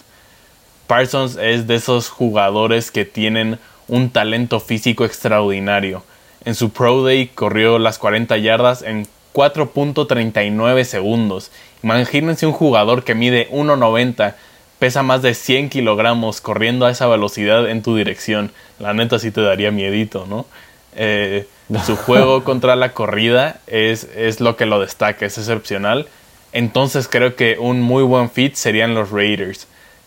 [0.87, 3.59] Parsons es de esos jugadores que tienen
[3.89, 6.05] un talento físico extraordinario.
[6.45, 11.51] En su Pro Day corrió las 40 yardas en 4.39 segundos.
[11.83, 14.35] Imagínense un jugador que mide 1.90,
[14.79, 18.53] pesa más de 100 kilogramos corriendo a esa velocidad en tu dirección.
[18.79, 20.47] La neta sí te daría miedito, ¿no?
[20.95, 21.49] Eh,
[21.85, 26.09] su juego contra la corrida es, es lo que lo destaca, es excepcional.
[26.53, 29.67] Entonces creo que un muy buen fit serían los Raiders.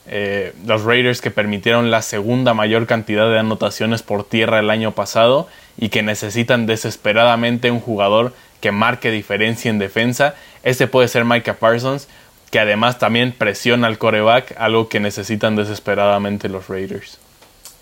[0.10, 4.94] Eh, los Raiders que permitieron la segunda mayor cantidad de anotaciones por tierra el año
[4.94, 10.36] pasado y que necesitan desesperadamente un jugador que marque diferencia en defensa.
[10.64, 12.08] Este puede ser Micah Parsons,
[12.52, 17.18] que además también presiona al coreback, algo que necesitan desesperadamente los Raiders.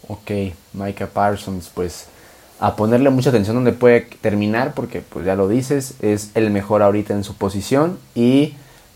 [0.08, 0.32] Ok,
[0.74, 2.08] Micah Parsons, pues
[2.60, 6.82] a ponerle mucha atención donde puede terminar, porque pues ya lo dices, es el mejor
[6.82, 8.54] ahorita en su posición y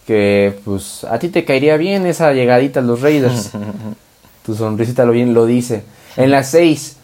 [0.07, 3.51] que pues a ti te caería bien esa llegadita a los Raiders.
[4.45, 5.83] tu sonrisita lo bien lo dice.
[6.15, 6.95] En las 6,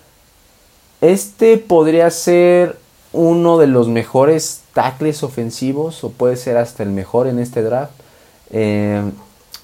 [1.02, 2.78] este podría ser
[3.12, 7.94] uno de los mejores tackles ofensivos o puede ser hasta el mejor en este draft.
[8.52, 9.02] Eh,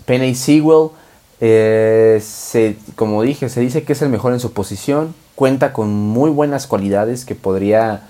[0.05, 0.89] Penny Sewell,
[1.39, 2.21] eh,
[2.95, 5.13] como dije, se dice que es el mejor en su posición.
[5.35, 8.01] Cuenta con muy buenas cualidades que podría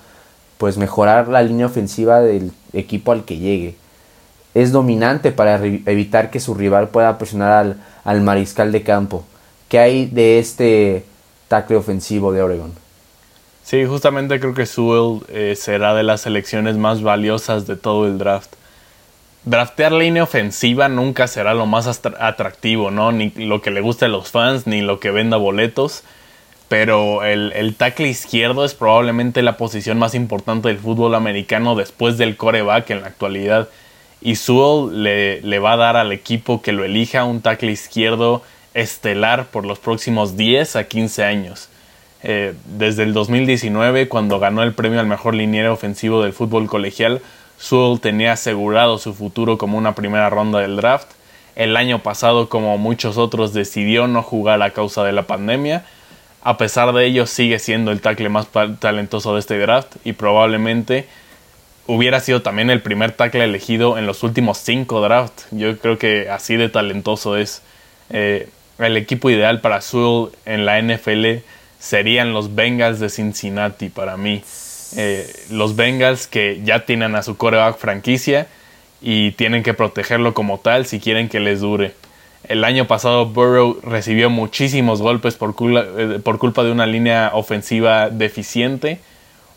[0.58, 3.76] pues mejorar la línea ofensiva del equipo al que llegue.
[4.54, 9.24] Es dominante para evitar que su rival pueda presionar al, al mariscal de campo.
[9.68, 11.04] ¿Qué hay de este
[11.48, 12.72] tackle ofensivo de Oregon?
[13.64, 18.18] Sí, justamente creo que Sewell eh, será de las selecciones más valiosas de todo el
[18.18, 18.52] draft.
[19.44, 23.12] Draftear línea ofensiva nunca será lo más atractivo, ¿no?
[23.12, 26.02] Ni lo que le guste a los fans, ni lo que venda boletos.
[26.72, 32.38] Pero el, tackle izquierdo es probablemente la posición más importante del fútbol americano después del
[32.38, 33.68] coreback en la actualidad.
[34.22, 38.40] Y Sewell le, le va a dar al equipo que lo elija un tackle izquierdo
[38.72, 41.68] estelar por los próximos 10 a 15 años.
[42.22, 47.20] Eh, desde el 2019, cuando ganó el premio al mejor liniero ofensivo del fútbol colegial,
[47.58, 51.08] Sewell tenía asegurado su futuro como una primera ronda del draft.
[51.54, 55.84] El año pasado, como muchos otros, decidió no jugar a causa de la pandemia.
[56.44, 58.48] A pesar de ello, sigue siendo el tackle más
[58.80, 61.06] talentoso de este draft y probablemente
[61.86, 65.46] hubiera sido también el primer tackle elegido en los últimos cinco drafts.
[65.52, 67.62] Yo creo que así de talentoso es.
[68.10, 71.44] Eh, el equipo ideal para Sewell en la NFL
[71.78, 74.42] serían los Bengals de Cincinnati para mí.
[74.96, 78.48] Eh, los Bengals que ya tienen a su coreback franquicia
[79.00, 81.94] y tienen que protegerlo como tal si quieren que les dure.
[82.44, 88.10] El año pasado Burrow recibió muchísimos golpes por, eh, por culpa de una línea ofensiva
[88.10, 89.00] deficiente,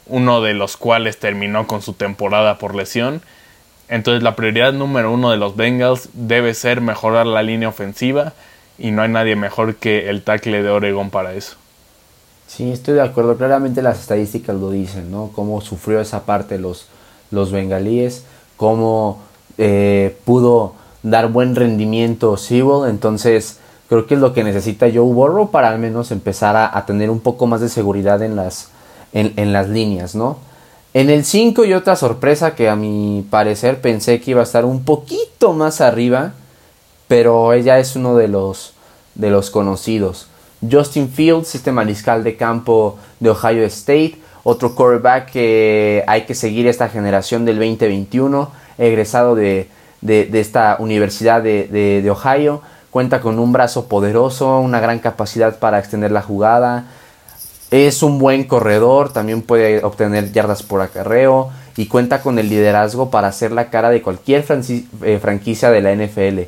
[0.08, 3.22] uno de los cuales terminó con su temporada por lesión.
[3.88, 8.34] Entonces la prioridad número uno de los Bengals debe ser mejorar la línea ofensiva
[8.78, 11.56] y no hay nadie mejor que el tackle de Oregon para eso.
[12.48, 13.38] Sí, estoy de acuerdo.
[13.38, 15.32] Claramente las estadísticas lo dicen, ¿no?
[15.34, 16.88] Cómo sufrió esa parte los,
[17.32, 18.26] los bengalíes,
[18.58, 19.24] cómo
[19.58, 22.90] eh, pudo dar buen rendimiento Sewell.
[22.90, 27.10] Entonces, creo que es lo que necesita Joe Burrow para al menos empezar a, tener
[27.10, 28.70] un poco más de seguridad en las,
[29.14, 30.38] en, las líneas, ¿no?
[30.94, 34.66] En el 5 y otra sorpresa que a mi parecer pensé que iba a estar
[34.66, 36.34] un poquito más arriba,
[37.08, 38.74] pero ella es uno de los,
[39.14, 40.28] de los conocidos.
[40.70, 46.66] Justin Fields, este mariscal de campo de Ohio State, otro quarterback que hay que seguir
[46.66, 49.68] esta generación del 2021, egresado de,
[50.02, 56.22] esta universidad de, Ohio, cuenta con un brazo poderoso, una gran capacidad para extender la
[56.22, 56.86] jugada,
[57.72, 63.10] es un buen corredor, también puede obtener yardas por acarreo y cuenta con el liderazgo
[63.10, 64.46] para hacer la cara de cualquier
[65.02, 66.42] eh, franquicia de la NFL.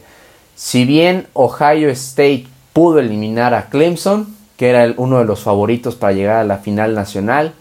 [0.56, 6.14] Si bien Ohio State pudo eliminar a Clemson, que era uno de los favoritos para
[6.14, 7.54] llegar a la final nacional,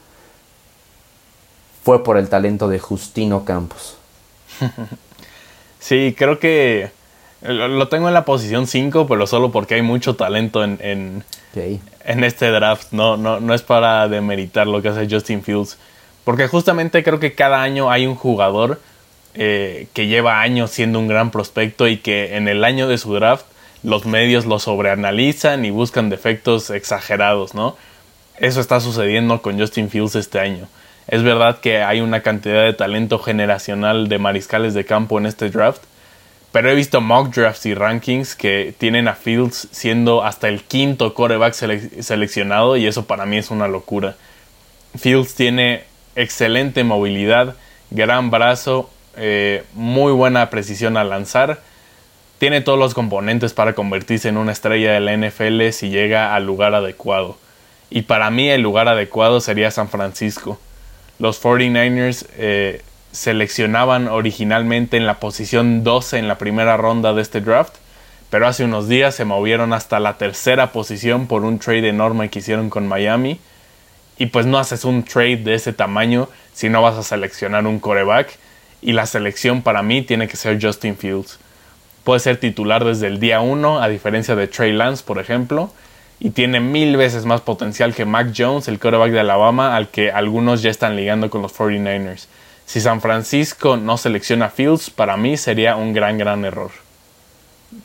[1.83, 3.97] fue por el talento de Justino Campos.
[5.87, 6.91] Sí, creo que
[7.43, 12.51] lo tengo en la posición 5, pero solo porque hay mucho talento en, en, este
[12.51, 12.89] draft.
[12.91, 15.79] No, no, no es para demeritar lo que hace Justin Fields.
[16.25, 18.81] Porque justamente creo que cada año hay un jugador
[19.35, 23.15] eh, que lleva años siendo un gran prospecto y que en el año de su
[23.15, 23.47] draft
[23.85, 27.77] los medios lo sobreanalizan y buscan defectos exagerados, ¿no?
[28.39, 30.67] Eso está sucediendo con Justin Fields este año.
[31.09, 35.51] Es verdad que hay una cantidad de talento generacional de mariscales de campo en este
[35.51, 35.83] draft,
[36.51, 41.15] pero he visto mock drafts y rankings que tienen a Fields siendo hasta el quinto
[41.15, 44.17] coreback seleccionado y eso para mí es una locura.
[44.97, 45.85] Fields tiene
[46.17, 47.55] excelente movilidad,
[47.91, 51.61] gran brazo, eh, muy buena precisión al lanzar.
[52.39, 56.47] Tiene todos los componentes para convertirse en una estrella de la NFL si llega al
[56.47, 57.39] lugar adecuado.
[57.91, 60.59] Y para mí el lugar adecuado sería San Francisco.
[61.19, 67.41] Los 49ers eh, seleccionaban originalmente en la posición 12 en la primera ronda de este
[67.41, 67.75] draft,
[68.29, 72.41] pero hace unos días se movieron hasta la tercera posición por un trade enorme que
[72.41, 73.41] hicieron con Miami.
[74.19, 77.81] Y pues no haces un trade de ese tamaño si no vas a seleccionar un
[77.81, 78.39] coreback
[78.81, 81.39] y la selección para mí tiene que ser Justin Fields.
[82.05, 85.73] Puede ser titular desde el día 1, a diferencia de Trey Lance, por ejemplo,
[86.19, 90.11] y tiene mil veces más potencial que Mac Jones, el quarterback de Alabama, al que
[90.11, 92.27] algunos ya están ligando con los 49ers.
[92.65, 96.71] Si San Francisco no selecciona Fields, para mí sería un gran, gran error.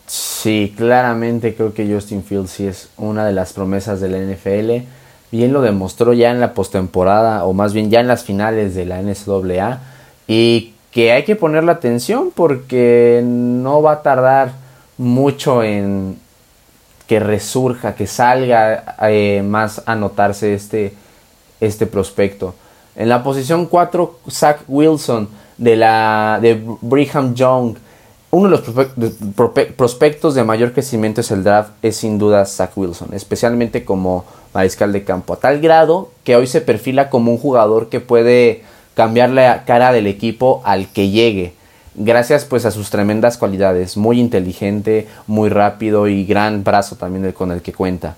[0.08, 4.88] Sí, claramente creo que Justin Fields sí es una de las promesas de la NFL.
[5.32, 8.86] Bien lo demostró ya en la postemporada, o más bien ya en las finales de
[8.86, 9.82] la NCAA.
[10.28, 14.54] Y que hay que ponerle atención porque no va a tardar
[14.98, 16.18] mucho en
[17.12, 20.94] que resurja, que salga eh, más a notarse este,
[21.60, 22.56] este prospecto.
[22.96, 27.76] En la posición 4, Zach Wilson de, la, de Brigham Young.
[28.30, 33.10] Uno de los prospectos de mayor crecimiento es el draft, es sin duda Zach Wilson,
[33.14, 37.90] especialmente como mariscal de campo, a tal grado que hoy se perfila como un jugador
[37.90, 41.56] que puede cambiar la cara del equipo al que llegue.
[41.96, 47.52] Gracias pues a sus tremendas cualidades, muy inteligente, muy rápido y gran brazo también con
[47.52, 48.16] el que cuenta.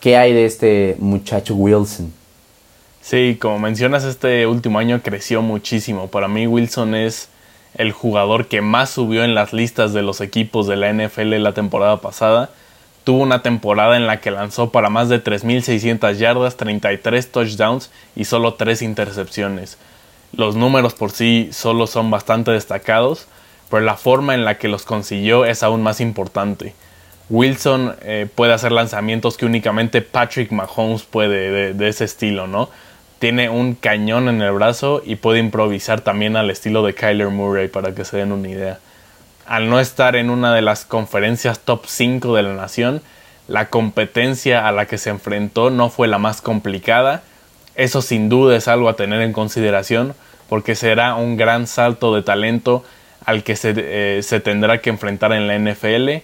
[0.00, 2.12] ¿Qué hay de este muchacho Wilson?
[3.00, 6.08] Sí, como mencionas, este último año creció muchísimo.
[6.08, 7.28] Para mí Wilson es
[7.74, 11.52] el jugador que más subió en las listas de los equipos de la NFL la
[11.52, 12.50] temporada pasada.
[13.04, 18.24] Tuvo una temporada en la que lanzó para más de 3.600 yardas, 33 touchdowns y
[18.24, 19.78] solo 3 intercepciones
[20.32, 23.26] los números por sí solo son bastante destacados,
[23.70, 26.74] pero la forma en la que los consiguió es aún más importante.
[27.30, 32.68] Wilson eh, puede hacer lanzamientos que únicamente Patrick Mahomes puede de, ese estilo, ¿no?
[33.18, 37.68] Tiene un cañón en el brazo y puede improvisar también al estilo de Kyler Murray
[37.68, 38.78] para que se den una idea.
[39.46, 43.00] Al no estar en una de las conferencias top 5 de la nación,
[43.48, 47.22] la competencia a la que se enfrentó no fue la más complicada
[47.74, 50.14] eso sin duda es algo a tener en consideración
[50.48, 52.84] porque será un gran salto de talento
[53.24, 56.22] al que se, eh, tendrá que enfrentar en la NFL.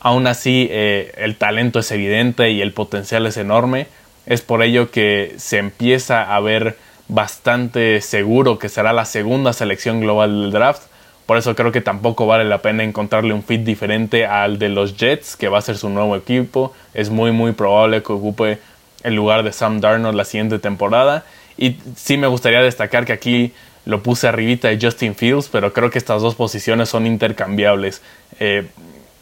[0.00, 3.86] Aún así, eh, el talento es evidente y el potencial es enorme.
[4.26, 6.76] Es por ello que se empieza a ver
[7.08, 10.82] bastante seguro que será la segunda selección global del draft.
[11.26, 14.96] Por eso creo que tampoco vale la pena encontrarle un fit diferente al de los
[14.96, 16.72] Jets, que va a ser su nuevo equipo.
[16.92, 18.58] Es muy muy probable que ocupe
[19.02, 21.24] en lugar de Sam Darnold la siguiente temporada.
[21.56, 23.52] Y sí me gustaría destacar que aquí
[23.84, 28.02] lo puse arribita de Justin Fields, pero creo que estas dos posiciones son intercambiables.
[28.38, 28.68] Eh,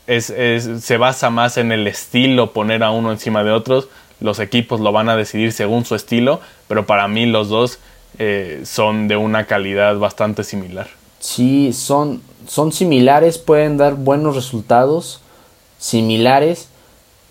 [0.06, 3.88] se basa más en el estilo poner a uno encima de otros.
[4.20, 7.78] Los equipos lo van a decidir según su estilo, pero para mí los dos
[8.18, 10.88] eh, son de una calidad bastante similar.
[11.20, 15.20] Sí, son, son similares, pueden dar buenos resultados,
[15.78, 16.68] similares,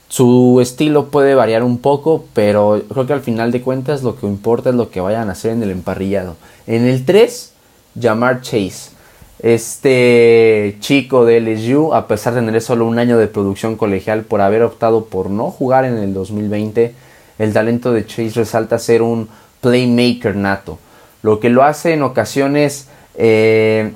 [0.09, 4.25] Su estilo puede variar un poco, pero creo que al final de cuentas lo que
[4.25, 6.37] importa es lo que vayan a hacer en el emparrillado.
[6.65, 7.53] En el 3,
[8.01, 8.91] Jamar Chase.
[9.39, 14.41] Este chico de LSU, a pesar de tener solo un año de producción colegial por
[14.41, 16.95] haber optado por no jugar en el 2020,
[17.37, 19.29] el talento de Chase resalta ser un
[19.61, 20.79] playmaker nato.
[21.21, 23.91] Lo que lo hace en ocasiones eh,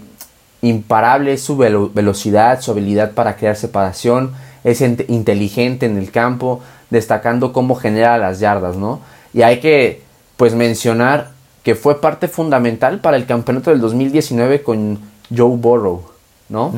[0.61, 4.33] imparable es su velocidad, su habilidad para crear separación,
[4.63, 8.99] es inteligente en el campo, destacando cómo genera las yardas, ¿no?
[9.33, 10.01] Y hay que
[10.37, 11.31] pues mencionar
[11.63, 14.99] que fue parte fundamental para el campeonato del 2019 con
[15.35, 16.03] Joe Burrow,
[16.49, 16.73] ¿no?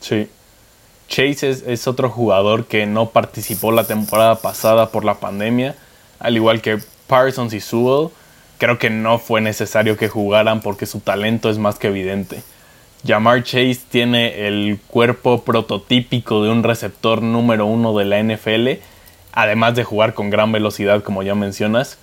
[0.00, 0.28] Sí.
[1.08, 5.74] Chase es, otro jugador que no participó la temporada pasada por la pandemia,
[6.18, 8.08] al igual que Parsons y Sewell.
[8.58, 12.42] Creo que no fue necesario que jugaran porque su talento es más que evidente.
[13.06, 18.80] Jamar Chase tiene el cuerpo prototípico de un receptor número uno de la NFL,
[19.32, 21.98] además de jugar con gran velocidad, como ya mencionas.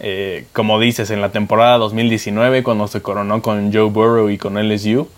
[0.00, 4.54] Eh, como dices, en la temporada 2019, cuando se coronó con Joe Burrow y con
[4.56, 5.08] LSU,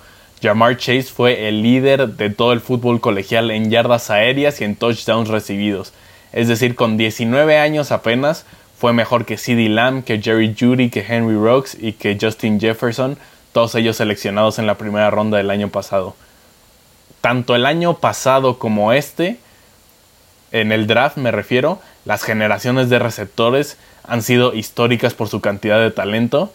[0.42, 4.74] Jamar Chase fue el líder de todo el fútbol colegial en yardas aéreas y en
[4.74, 5.92] touchdowns recibidos.
[6.32, 11.04] Es decir, con 19 años apenas, fue mejor que CeeDee Lamb, que Jerry Judy, que
[11.06, 13.18] Henry Rocks y que Justin Jefferson,
[13.52, 16.14] todos ellos seleccionados en la primera ronda del año pasado.
[17.20, 19.38] Tanto el año pasado como este,
[20.52, 25.80] en el draft me refiero, las generaciones de receptores han sido históricas por su cantidad
[25.80, 26.52] de talento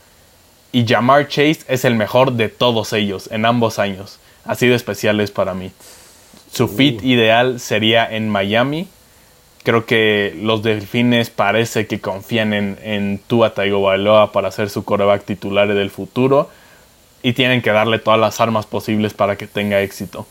[0.71, 4.19] y Jamar Chase es el mejor de todos ellos en ambos años.
[4.43, 5.71] Así de especiales para mí.
[6.51, 7.05] Su fit uh.
[7.05, 8.87] ideal sería en Miami.
[9.63, 15.25] Creo que los delfines parece que confían en, en Tua Tagovailoa para ser su coreback
[15.25, 16.49] titular del futuro
[17.25, 20.27] y tienen que darle todas las armas posibles para que tenga éxito.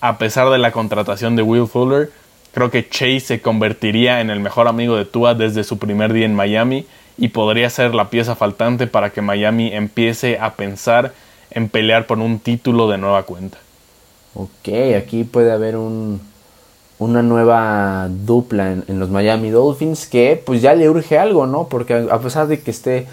[0.00, 2.10] A pesar de la contratación de Will Fuller,
[2.52, 6.26] Creo que Chase se convertiría en el mejor amigo de Tua desde su primer día
[6.26, 6.86] en Miami
[7.16, 11.14] y podría ser la pieza faltante para que Miami empiece a pensar
[11.50, 13.58] en pelear por un título de nueva cuenta.
[14.34, 14.68] Ok,
[14.98, 16.20] aquí puede haber un,
[16.98, 21.68] una nueva dupla en, los Miami Dolphins que pues ya le urge algo, ¿no?
[21.68, 23.06] Porque a pesar de que esté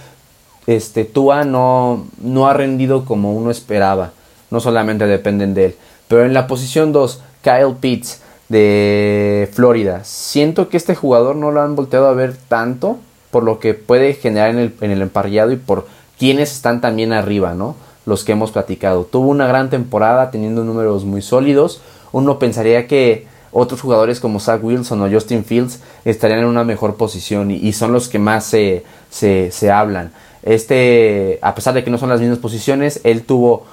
[0.75, 4.11] este Tua no, no ha rendido como uno esperaba,
[4.51, 5.75] no solamente dependen de él,
[6.07, 10.03] pero en la posición 2, Kyle Pitts de Florida.
[10.03, 12.97] Siento que este jugador no lo han volteado a ver tanto
[13.31, 17.13] por lo que puede generar en el, en el emparrillado y por quienes están también
[17.13, 17.75] arriba, ¿no?
[18.05, 19.05] Los que hemos platicado.
[19.05, 21.81] Tuvo una gran temporada teniendo números muy sólidos.
[22.11, 26.95] Uno pensaría que otros jugadores como Zach Wilson o Justin Fields estarían en una mejor
[26.95, 30.11] posición y, son los que más se, se, se hablan.
[30.43, 33.65] Este, a pesar de que no son las mismas posiciones, él tuvo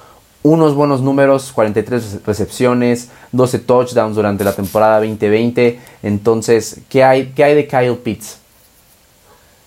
[0.43, 5.79] unos buenos números, 43 recepciones, 12 touchdowns durante la temporada 2020.
[6.03, 8.39] Entonces, ¿qué hay, qué hay de Kyle Pitts?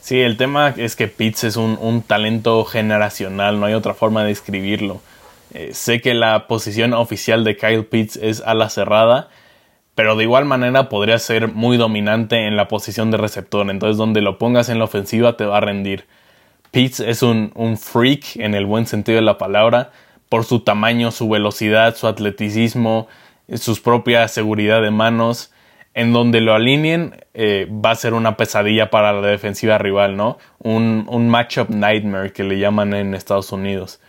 [0.00, 4.28] Sí, el tema es que Pitts es un, talento generacional, no hay otra forma de
[4.28, 5.00] describirlo.
[5.52, 9.28] Eh, sé que la posición oficial de Kyle Pitts es ala cerrada,
[10.00, 14.22] pero de igual manera podría ser muy dominante en la posición de receptor, entonces donde
[14.22, 16.06] lo pongas en la ofensiva te va a rendir.
[16.70, 19.90] Pitts es un, un freak en el buen sentido de la palabra,
[20.30, 23.08] por su tamaño, su velocidad, su atleticismo,
[23.52, 25.52] sus propias seguridad de manos.
[25.92, 30.38] En donde lo alineen eh, va a ser una pesadilla para la defensiva rival, ¿no?
[30.60, 34.00] Un, un matchup nightmare que le llaman en Estados Unidos.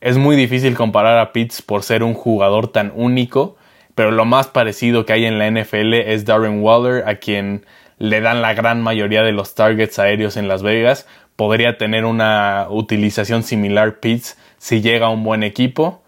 [0.00, 3.56] Es muy difícil comparar a Pitts por ser un jugador tan único,
[3.98, 7.66] pero lo más parecido que hay en la NFL es Darren Waller, a quien
[7.98, 11.08] le dan la gran mayoría de los targets aéreos en Las Vegas.
[11.34, 16.04] Podría tener una utilización similar Pitts si llega a un buen equipo.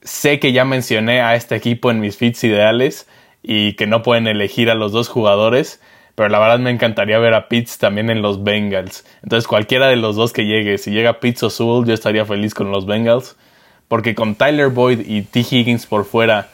[0.00, 3.06] Sé que ya mencioné a este equipo en mis fits ideales
[3.42, 5.82] y que no pueden elegir a los dos jugadores,
[6.14, 9.04] pero la verdad me encantaría ver a Pitts también en los Bengals.
[9.22, 12.54] Entonces cualquiera de los dos que llegue, si llega Pitts o Sewell, yo estaría feliz
[12.54, 13.36] con los Bengals,
[13.88, 15.40] porque con Tyler Boyd y T.
[15.40, 16.48] Higgins por fuera,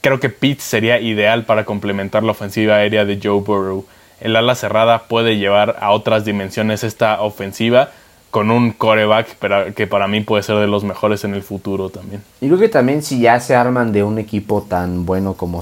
[0.00, 3.84] creo que Pitts sería ideal para complementar la ofensiva aérea de Joe Burrow.
[4.20, 7.90] El ala cerrada puede llevar a otras dimensiones esta ofensiva,
[8.30, 12.22] con un coreback que para mí puede ser de los mejores en el futuro también.
[12.40, 15.60] Y creo que también si ya se arman de un equipo tan bueno como,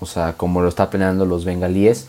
[0.00, 2.08] o sea, como lo está planeando los bengalíes,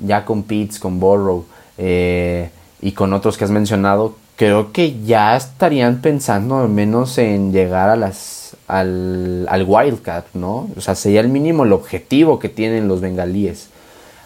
[0.00, 1.44] ya con Pitts, con Borrow
[1.78, 7.52] eh, y con otros que has mencionado, creo que ya estarían pensando al menos en
[7.52, 8.39] llegar a las
[8.70, 10.68] al, al Wildcat, ¿no?
[10.76, 13.68] O sea, sería el mínimo el objetivo que tienen los bengalíes.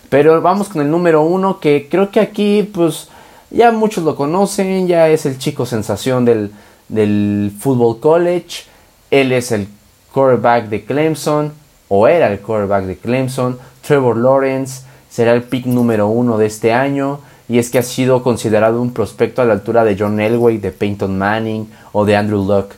[0.09, 3.09] Pero vamos con el número uno, que creo que aquí, pues,
[3.51, 6.53] ya muchos lo conocen, ya es el chico sensación del,
[6.89, 8.65] del Football College.
[9.11, 9.69] Él es el
[10.13, 11.53] quarterback de Clemson,
[11.89, 13.59] o era el quarterback de Clemson.
[13.87, 18.23] Trevor Lawrence será el pick número uno de este año y es que ha sido
[18.23, 22.45] considerado un prospecto a la altura de John Elway, de Peyton Manning o de Andrew
[22.45, 22.73] Luck.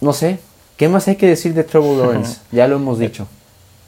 [0.00, 0.38] No sé,
[0.76, 2.40] ¿qué más hay que decir de Trevor Lawrence?
[2.52, 3.26] ya lo hemos dicho.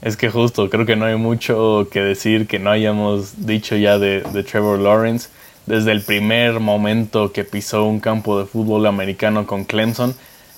[0.00, 3.98] Es que justo, creo que no hay mucho que decir que no hayamos dicho ya
[3.98, 5.28] de, de Trevor Lawrence.
[5.66, 10.14] Desde el primer momento que pisó un campo de fútbol americano con Clemson,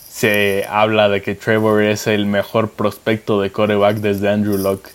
[0.08, 4.88] se habla de que Trevor es el mejor prospecto de coreback desde Andrew Luck.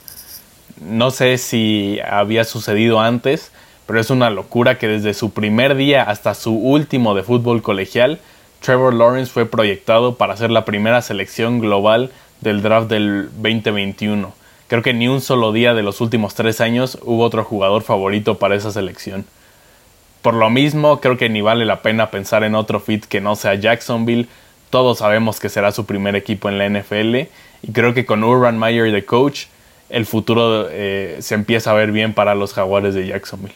[0.79, 3.51] No sé si había sucedido antes,
[3.87, 8.19] pero es una locura que desde su primer día hasta su último de fútbol colegial,
[8.65, 12.09] Trevor Lawrence fue proyectado para ser la primera selección global
[12.41, 14.33] del draft del 2021.
[14.67, 18.39] Creo que ni un solo día de los últimos tres años hubo otro jugador favorito
[18.39, 19.25] para esa selección.
[20.23, 23.35] Por lo mismo, creo que ni vale la pena pensar en otro fit que no
[23.35, 24.27] sea Jacksonville.
[24.71, 27.15] Todos sabemos que será su primer equipo en la NFL
[27.61, 29.45] y creo que con Urban Meyer de coach,
[29.91, 33.53] el futuro eh, se empieza a ver bien para los jaguares de Jacksonville.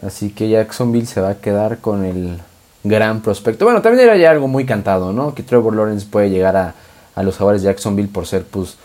[0.00, 2.38] Así que Jacksonville se va a quedar con el
[2.84, 3.64] gran prospecto.
[3.64, 5.34] Bueno, también era ya algo muy cantado, ¿no?
[5.34, 6.74] Que Trevor Lawrence puede llegar a,
[7.14, 8.76] a los jaguares de Jacksonville por ser, pues,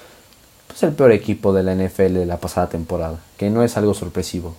[0.68, 3.20] pues, el peor equipo de la NFL de la pasada temporada.
[3.38, 4.56] Que no es algo sorpresivo.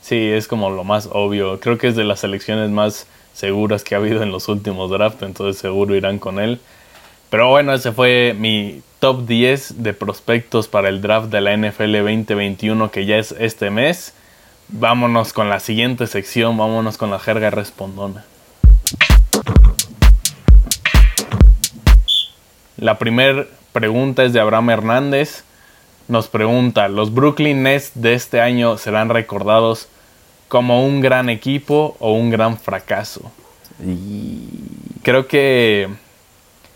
[0.00, 1.60] Sí, es como lo más obvio.
[1.60, 5.22] Creo que es de las selecciones más seguras que ha habido en los últimos drafts,
[5.22, 6.60] entonces seguro irán con él.
[7.30, 11.98] Pero bueno, ese fue mi top 10 de prospectos para el draft de la NFL
[11.98, 14.14] 2021 que ya es este mes.
[14.72, 18.24] Vámonos con la siguiente sección, vámonos con la jerga respondona.
[22.76, 25.42] La primera pregunta es de Abraham Hernández.
[26.06, 29.88] Nos pregunta, ¿los Brooklyn Nets de este año serán recordados
[30.46, 33.32] como un gran equipo o un gran fracaso?
[33.84, 34.48] Y
[35.02, 35.88] creo que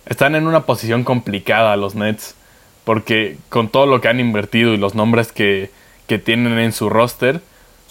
[0.07, 2.35] están en una posición complicada los Nets,
[2.85, 5.71] porque con todo lo que han invertido y los nombres que,
[6.09, 7.41] que tienen en su roster,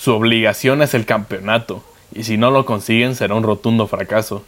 [0.03, 1.81] su obligación es el campeonato,
[2.13, 4.43] y si no lo consiguen será un rotundo fracaso.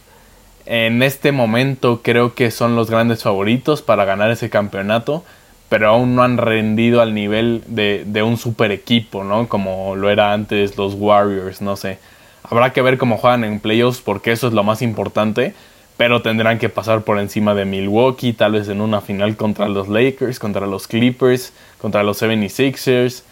[0.66, 5.24] En este momento creo que son los grandes favoritos para ganar ese campeonato,
[5.70, 9.48] pero aún no han rendido al nivel de, un super equipo, ¿no?
[9.48, 12.00] Como lo era antes los Warriors, no sé.
[12.42, 15.54] Habrá que ver cómo juegan en playoffs porque eso es lo más importante,
[15.96, 19.88] pero tendrán que pasar por encima de Milwaukee, tal vez en una final contra los
[19.88, 23.22] Lakers, contra los Clippers, contra los 76ers.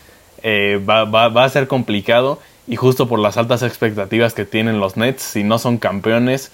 [0.47, 4.99] Eh, va, va, a ser complicado y justo por las altas expectativas que tienen los
[4.99, 6.53] Nets, si no son campeones,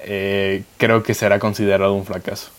[0.00, 2.50] eh, creo que será considerado un fracaso.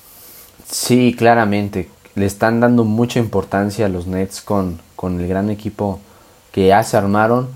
[0.66, 1.90] Sí, claramente.
[2.16, 6.00] Le están dando mucha importancia a los Nets con, con el gran equipo
[6.54, 7.50] que ya se armaron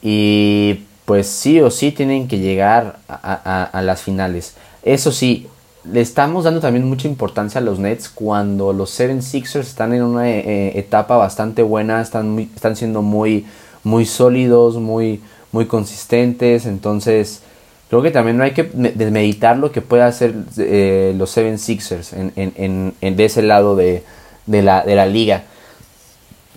[0.00, 4.54] y pues sí o sí tienen que llegar a, las finales.
[4.82, 5.48] Eso sí,
[5.90, 10.02] le estamos dando también mucha importancia a los Nets cuando los Seven Sixers están en
[10.02, 13.46] una eh, etapa bastante buena, están, están siendo muy,
[13.82, 15.20] muy sólidos, muy,
[15.52, 16.66] muy consistentes.
[16.66, 17.42] Entonces,
[17.90, 22.12] creo que también no hay que desmeditar lo que pueda hacer eh, los Seven Sixers
[22.12, 24.04] en, en, en, de ese lado de,
[24.46, 25.44] de, la, de la liga.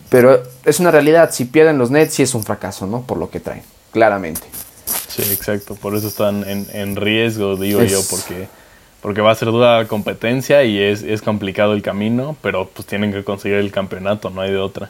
[0.10, 3.02] Pero es una realidad, si pierden los Nets sí es un fracaso, ¿no?
[3.02, 4.48] Por lo que traen claramente.
[5.08, 8.48] Sí, exacto, por eso están en, riesgo, digo yo, porque,
[9.08, 13.14] porque va a ser dura la competencia y es, complicado el camino, pero pues tienen
[13.14, 14.90] que conseguir el campeonato, no hay de otra.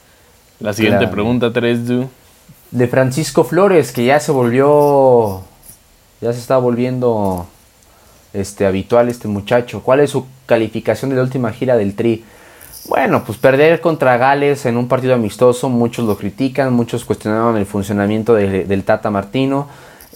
[0.59, 2.09] La siguiente pregunta, Teresdu.
[2.71, 5.43] De Francisco Flores, que ya se volvió,
[6.19, 7.45] ya se está volviendo
[8.33, 9.83] este, habitual este muchacho.
[9.83, 12.25] ¿Cuál es su calificación de la última gira del Tri?
[12.89, 17.67] Bueno, pues perder contra Gales en un partido amistoso, muchos lo critican, muchos cuestionaron el
[17.67, 19.67] funcionamiento del Tata Martino.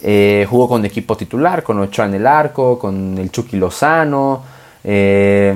[0.04, 4.44] Eh, jugó con equipo titular, con Ochoa en el arco, con el Chucky Lozano,
[4.84, 5.56] eh,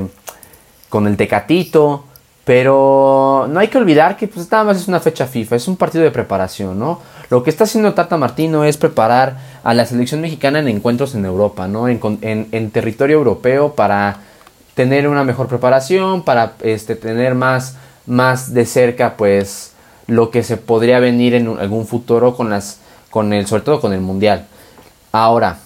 [0.89, 2.05] con el Tecatito.
[2.43, 5.77] Pero no hay que olvidar que pues, nada más es una fecha FIFA, es un
[5.77, 6.99] partido de preparación, ¿no?
[7.31, 11.25] Lo que está haciendo Tata Martino es preparar a la selección mexicana en encuentros en
[11.25, 11.87] Europa, ¿no?
[11.87, 14.19] en territorio europeo para
[14.75, 19.71] tener una mejor preparación, para este, tener más, más de cerca pues
[20.05, 22.79] lo que se podría venir en algún futuro con las
[23.15, 24.45] con el sobre todo con el mundial.
[25.13, 25.59] Ahora,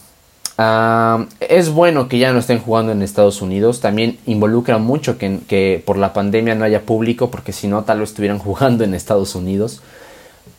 [1.40, 3.82] es bueno que ya no estén jugando en Estados Unidos.
[3.82, 8.02] También involucra mucho que, que, por la pandemia no haya público, porque si no, tal
[8.02, 9.82] vez estuvieran jugando en Estados Unidos.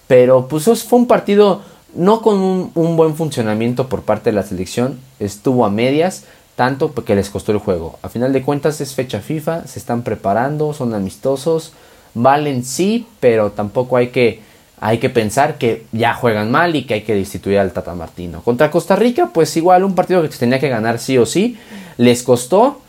[0.09, 1.63] Pero pues fue un partido
[1.95, 4.99] no con un, un, buen funcionamiento por parte de la selección.
[5.21, 6.25] Estuvo a medias
[6.57, 8.01] tanto porque les costó el juego.
[8.03, 11.73] A final de cuentas es fecha FIFA, se están preparando, son amistosos,
[12.15, 14.50] valen sí, pero tampoco hay que,
[14.81, 18.43] hay que pensar que ya juegan mal y que hay que destituir al Tata Martino.
[18.43, 21.59] Contra Costa Rica, pues igual un partido que tenía que ganar sí o sí,
[21.99, 22.81] les costó,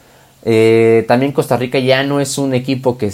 [0.44, 3.12] Eh, también Costa Rica ya no es un equipo que,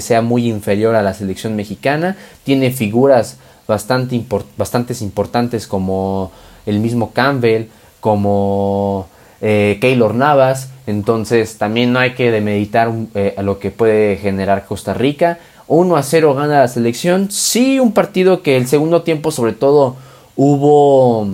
[0.00, 2.16] sea muy inferior a la selección mexicana.
[2.42, 3.36] Tiene figuras
[3.68, 6.32] bastante importantes como
[6.64, 7.66] el mismo Campbell,
[8.00, 9.08] como
[9.42, 10.70] eh, Keylor Navas.
[10.86, 15.38] Entonces también no hay que demeditar eh, a lo que puede generar Costa Rica.
[15.70, 17.30] 1 a 0 gana la selección.
[17.30, 19.96] Sí, un partido que el segundo tiempo sobre todo
[20.36, 21.28] hubo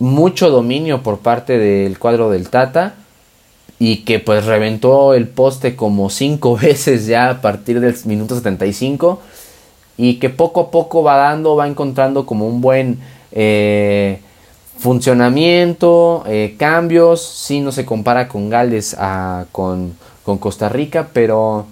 [0.00, 2.94] mucho dominio por parte del cuadro del Tata
[3.78, 9.20] y que pues reventó el poste como cinco veces ya a partir del minuto 75
[9.96, 12.98] y que poco a poco va dando, va encontrando como un buen
[13.30, 14.18] eh,
[14.78, 19.94] funcionamiento, eh, cambios, sí no se compara con Gales a, con,
[20.24, 21.66] con, Costa Rica, pero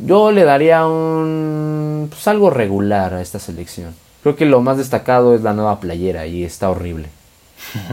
[0.00, 3.94] yo le daría un pues, algo regular a esta selección.
[4.22, 7.08] Creo que lo más destacado es la nueva playera y está horrible.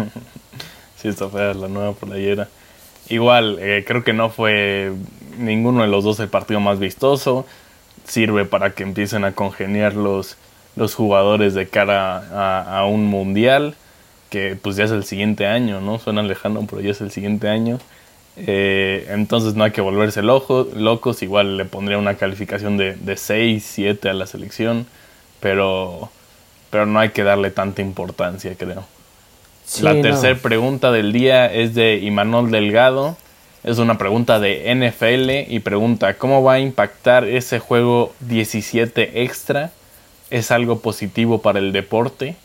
[0.97, 2.47] sí, está fea la nueva playera.
[3.09, 4.91] Igual, eh, creo que no fue
[5.37, 7.45] ninguno de los dos el partido más vistoso.
[8.05, 10.37] Sirve para que empiecen a congeniar los,
[10.75, 13.75] los jugadores de cara a, un mundial,
[14.29, 15.99] que pues ya es el siguiente año, ¿no?
[15.99, 17.79] Suena lejano, pero ya es el siguiente año.
[18.38, 21.21] Eh, entonces no hay que volverse loco, locos.
[21.23, 24.86] Igual le pondría una calificación de, de 6, 7 a la selección,
[25.39, 26.09] pero,
[26.69, 28.86] pero no hay que darle tanta importancia, creo
[29.81, 33.17] la tercera pregunta del día es de Imanol Delgado.
[33.63, 39.71] Es una pregunta de NFL y pregunta, ¿cómo va a impactar ese juego 17 extra?
[40.29, 42.36] ¿Es algo positivo para el deporte?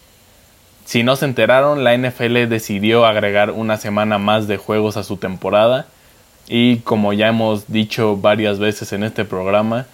[0.90, 5.18] Si no se enteraron, la NFL decidió agregar una semana más de juegos a su
[5.18, 5.86] temporada
[6.48, 9.86] y como ya hemos dicho varias veces en este programa,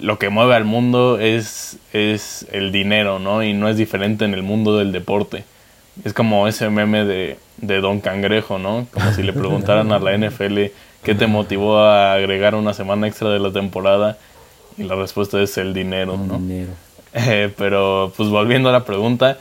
[0.00, 3.42] lo que mueve al mundo es, es el dinero, ¿no?
[3.42, 5.44] Y no es diferente en el mundo del deporte.
[6.06, 8.86] Es como ese meme de, Don Cangrejo, ¿no?
[8.94, 10.58] Como si le preguntaran a la NFL
[11.04, 14.16] qué te motivó a agregar una semana extra de la temporada
[14.78, 16.38] y la respuesta es el dinero, ¿no?
[16.38, 16.72] Dinero.
[17.12, 19.36] Eh, pero pues volviendo a la pregunta,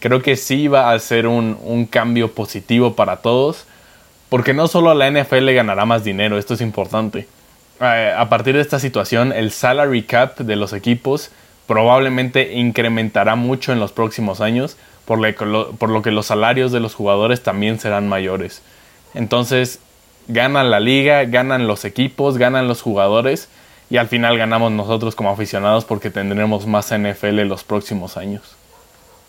[0.00, 3.64] creo que sí va a ser un, un cambio positivo para todos,
[4.28, 7.28] porque no solo la NFL ganará más dinero, esto es importante.
[7.80, 11.30] Eh, a partir de esta situación, el salary cap de los equipos
[11.66, 17.42] probablemente incrementará mucho en los próximos años, por lo, que los salarios de los jugadores
[17.42, 18.62] también serán mayores.
[19.14, 19.80] Entonces,
[20.26, 23.48] ganan la liga, ganan los equipos, ganan los jugadores
[23.88, 28.56] y al final ganamos nosotros como aficionados porque tendremos más NFL en los próximos años.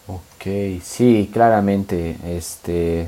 [0.08, 3.08] Ok, sí, claramente, este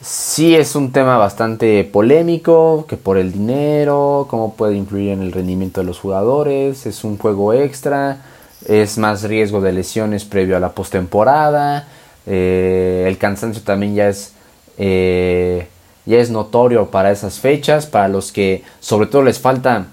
[0.00, 5.30] sí es un tema bastante polémico, que por el dinero, cómo puede influir en el
[5.30, 8.18] rendimiento de los jugadores, es un juego extra
[8.66, 11.88] es más riesgo de lesiones previo a la postemporada.
[12.26, 14.32] Eh, el cansancio también ya es,
[14.78, 15.66] eh,
[16.06, 19.86] ya es notorio para esas fechas, para los que sobre todo les falta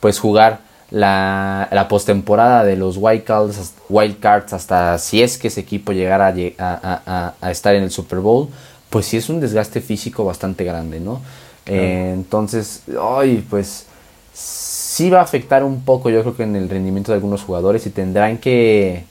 [0.00, 0.60] pues jugar
[0.90, 5.92] la, la postemporada de los wild cards, wild cards hasta si es que ese equipo
[5.92, 8.48] llegara a, a, estar en el Super Bowl,
[8.90, 11.20] pues sí es un desgaste físico bastante grande, ¿no?
[11.66, 13.86] Eh, entonces, ay, pues
[14.32, 17.84] sí va a afectar un poco, yo creo que en el rendimiento de algunos jugadores
[17.86, 19.04] y tendrán que,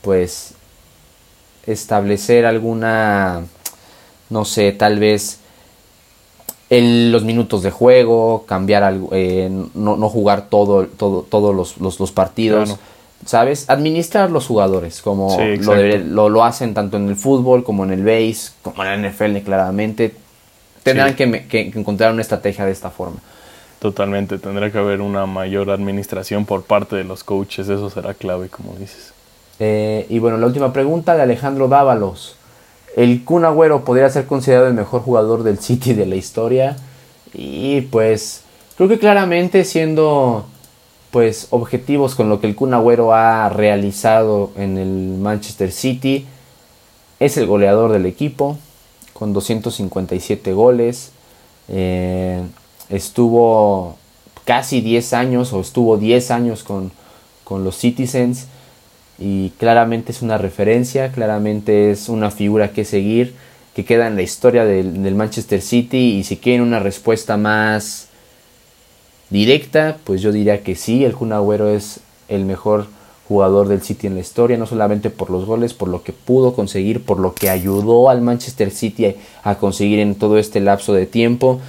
[0.00, 0.54] pues,
[1.66, 3.44] establecer alguna,
[4.30, 5.40] no sé, tal vez
[6.70, 11.98] en los minutos de juego, cambiar algo, eh, no, no, jugar todo, todo, todos los,
[11.98, 12.76] los, partidos.
[13.24, 13.68] ¿Sabes?
[13.68, 18.52] Administrar los jugadores, como lo, lo, hacen tanto en el fútbol como en el base,
[18.62, 20.14] como en la NFL claramente.
[20.84, 23.18] Tendrán que, que encontrar una estrategia de esta forma.
[23.80, 28.48] Totalmente, tendrá que haber una mayor administración por parte de los coaches, eso será clave,
[28.48, 29.12] como dices.
[29.60, 32.36] Eh, y bueno, la última pregunta de Alejandro Dávalos.
[32.96, 36.76] ¿El Kun Agüero podría ser considerado el mejor jugador del City de la historia?
[37.32, 38.42] Y pues,
[38.76, 40.46] creo que claramente siendo
[41.10, 46.26] pues objetivos con lo que el Kun Agüero ha realizado en el Manchester City,
[47.18, 48.58] es el goleador del equipo,
[49.12, 51.10] con 257 goles.
[51.68, 52.42] Eh,
[52.88, 53.96] estuvo
[54.44, 56.92] casi 10 años o estuvo 10 años con,
[57.50, 58.46] los Citizens
[59.18, 63.34] y claramente es una referencia, claramente es una figura que seguir,
[63.74, 68.08] que queda en la historia del, Manchester City y si quieren una respuesta más
[69.30, 72.86] directa, pues yo diría que sí, el Kun Agüero es el mejor
[73.26, 76.54] jugador del City en la historia, no solamente por los goles, por lo que pudo
[76.54, 81.06] conseguir, por lo que ayudó al Manchester City a conseguir en todo este lapso de
[81.06, 81.60] tiempo,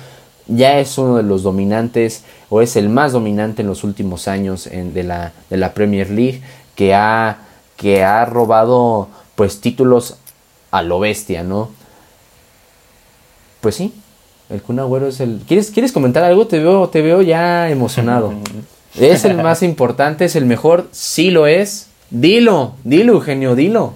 [0.50, 4.66] ya es uno de los dominantes o es el más dominante en los últimos años
[4.66, 6.41] de, la, de, la, Premier League
[6.80, 7.40] que ha,
[7.76, 10.16] que ha robado pues títulos
[10.72, 11.72] a lo bestia, ¿no?
[13.60, 13.94] Pues sí,
[14.50, 15.42] El Kun Agüero es el...
[15.46, 16.48] ¿Quieres, ¿Quieres comentar algo?
[16.48, 18.32] Te veo, te veo ya emocionado.
[18.98, 20.24] ¿Es el más importante?
[20.24, 20.88] ¿Es el mejor?
[20.92, 21.90] Sí lo es.
[22.12, 23.94] Dilo, dilo, Eugenio, dilo.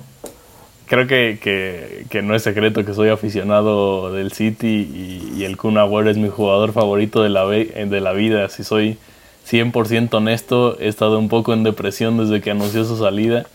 [0.88, 5.78] Creo que, que, que no es secreto que soy aficionado del City y, el Kun
[5.78, 8.50] Agüero es mi jugador favorito de la, de la vida.
[8.50, 8.98] Si soy
[9.50, 13.46] 100% honesto, he estado un poco en depresión desde que anunció su salida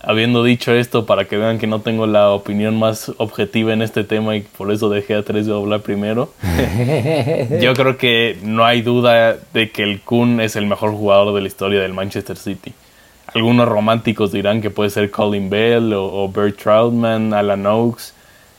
[0.00, 4.04] habiendo dicho esto, para que vean que no tengo la opinión más objetiva en este
[4.04, 6.32] tema y por eso dejé a Tres de hablar primero,
[7.60, 11.40] yo creo que no hay duda de que el Kun es el mejor jugador de
[11.40, 12.72] la historia del Manchester City.
[13.34, 18.14] Algunos románticos dirán que puede ser Colin Bell o, Bert Troutman, Alan Oaks,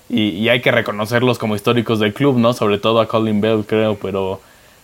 [0.09, 2.53] y, y, hay que reconocerlos como históricos del club, ¿no?
[2.53, 4.41] Sobre todo a Colin Bell, creo, pero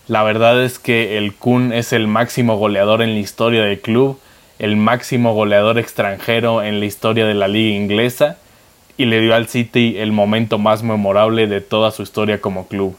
[0.08, 4.20] la verdad es que el Kun es el máximo goleador en la historia del club
[4.60, 8.38] el máximo goleador extranjero en la historia de la liga inglesa
[8.97, 12.95] y le dio al City el momento más memorable de toda su historia como club.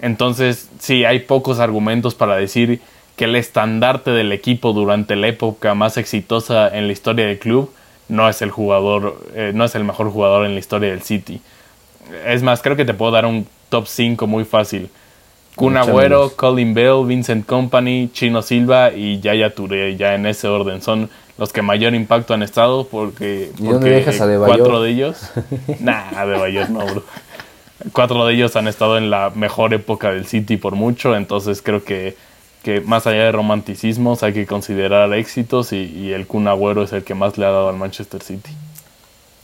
[0.00, 2.80] Entonces, sí, hay pocos argumentos para decir
[3.16, 7.72] que el estandarte del equipo durante la época más exitosa en la historia del club
[8.08, 11.40] no es el jugador, eh, no es el mejor jugador en la historia del City.
[12.26, 14.90] Es más, creo que te puedo dar un top 5 muy fácil.
[15.60, 20.80] Kun Agüero, Colin Bell, Vincent Company, Chino Silva y Yaya Touré, ya en ese orden.
[20.80, 25.20] Son los que mayor impacto han estado porque, cuatro de ellos...
[25.80, 27.02] nah, de Bayor no, bro.
[27.92, 31.84] Cuatro de ellos han estado en la mejor época del City por mucho, entonces creo
[31.84, 32.16] que,
[32.62, 36.94] que más allá de romanticismos hay que considerar éxitos y, y el Kun Agüero es
[36.94, 38.50] el que más le ha dado al Manchester City.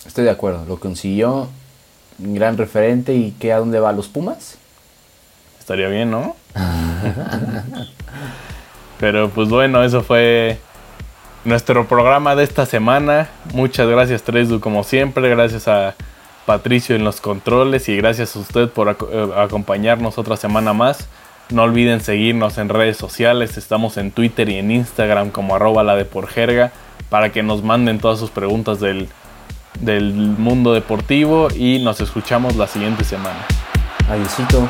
[0.06, 1.48] Estoy de acuerdo, lo consiguió,
[2.18, 4.56] gran referente y ¿qué a dónde va los Pumas?
[5.66, 6.36] Estaría bien, ¿no?
[9.00, 10.60] Pero pues bueno, eso fue
[11.44, 13.26] nuestro programa de esta semana.
[13.52, 15.28] Muchas gracias, Tresdu, como siempre.
[15.28, 15.96] Gracias a
[16.46, 21.08] Patricio en los controles y gracias a usted por eh, acompañarnos otra semana más.
[21.50, 23.58] No olviden seguirnos en redes sociales.
[23.58, 26.70] Estamos en Twitter y en Instagram como arroba la de por jerga
[27.10, 29.08] para que nos manden todas sus preguntas del,
[29.80, 33.44] del mundo deportivo y nos escuchamos la siguiente semana.
[34.08, 34.68] Adiósito.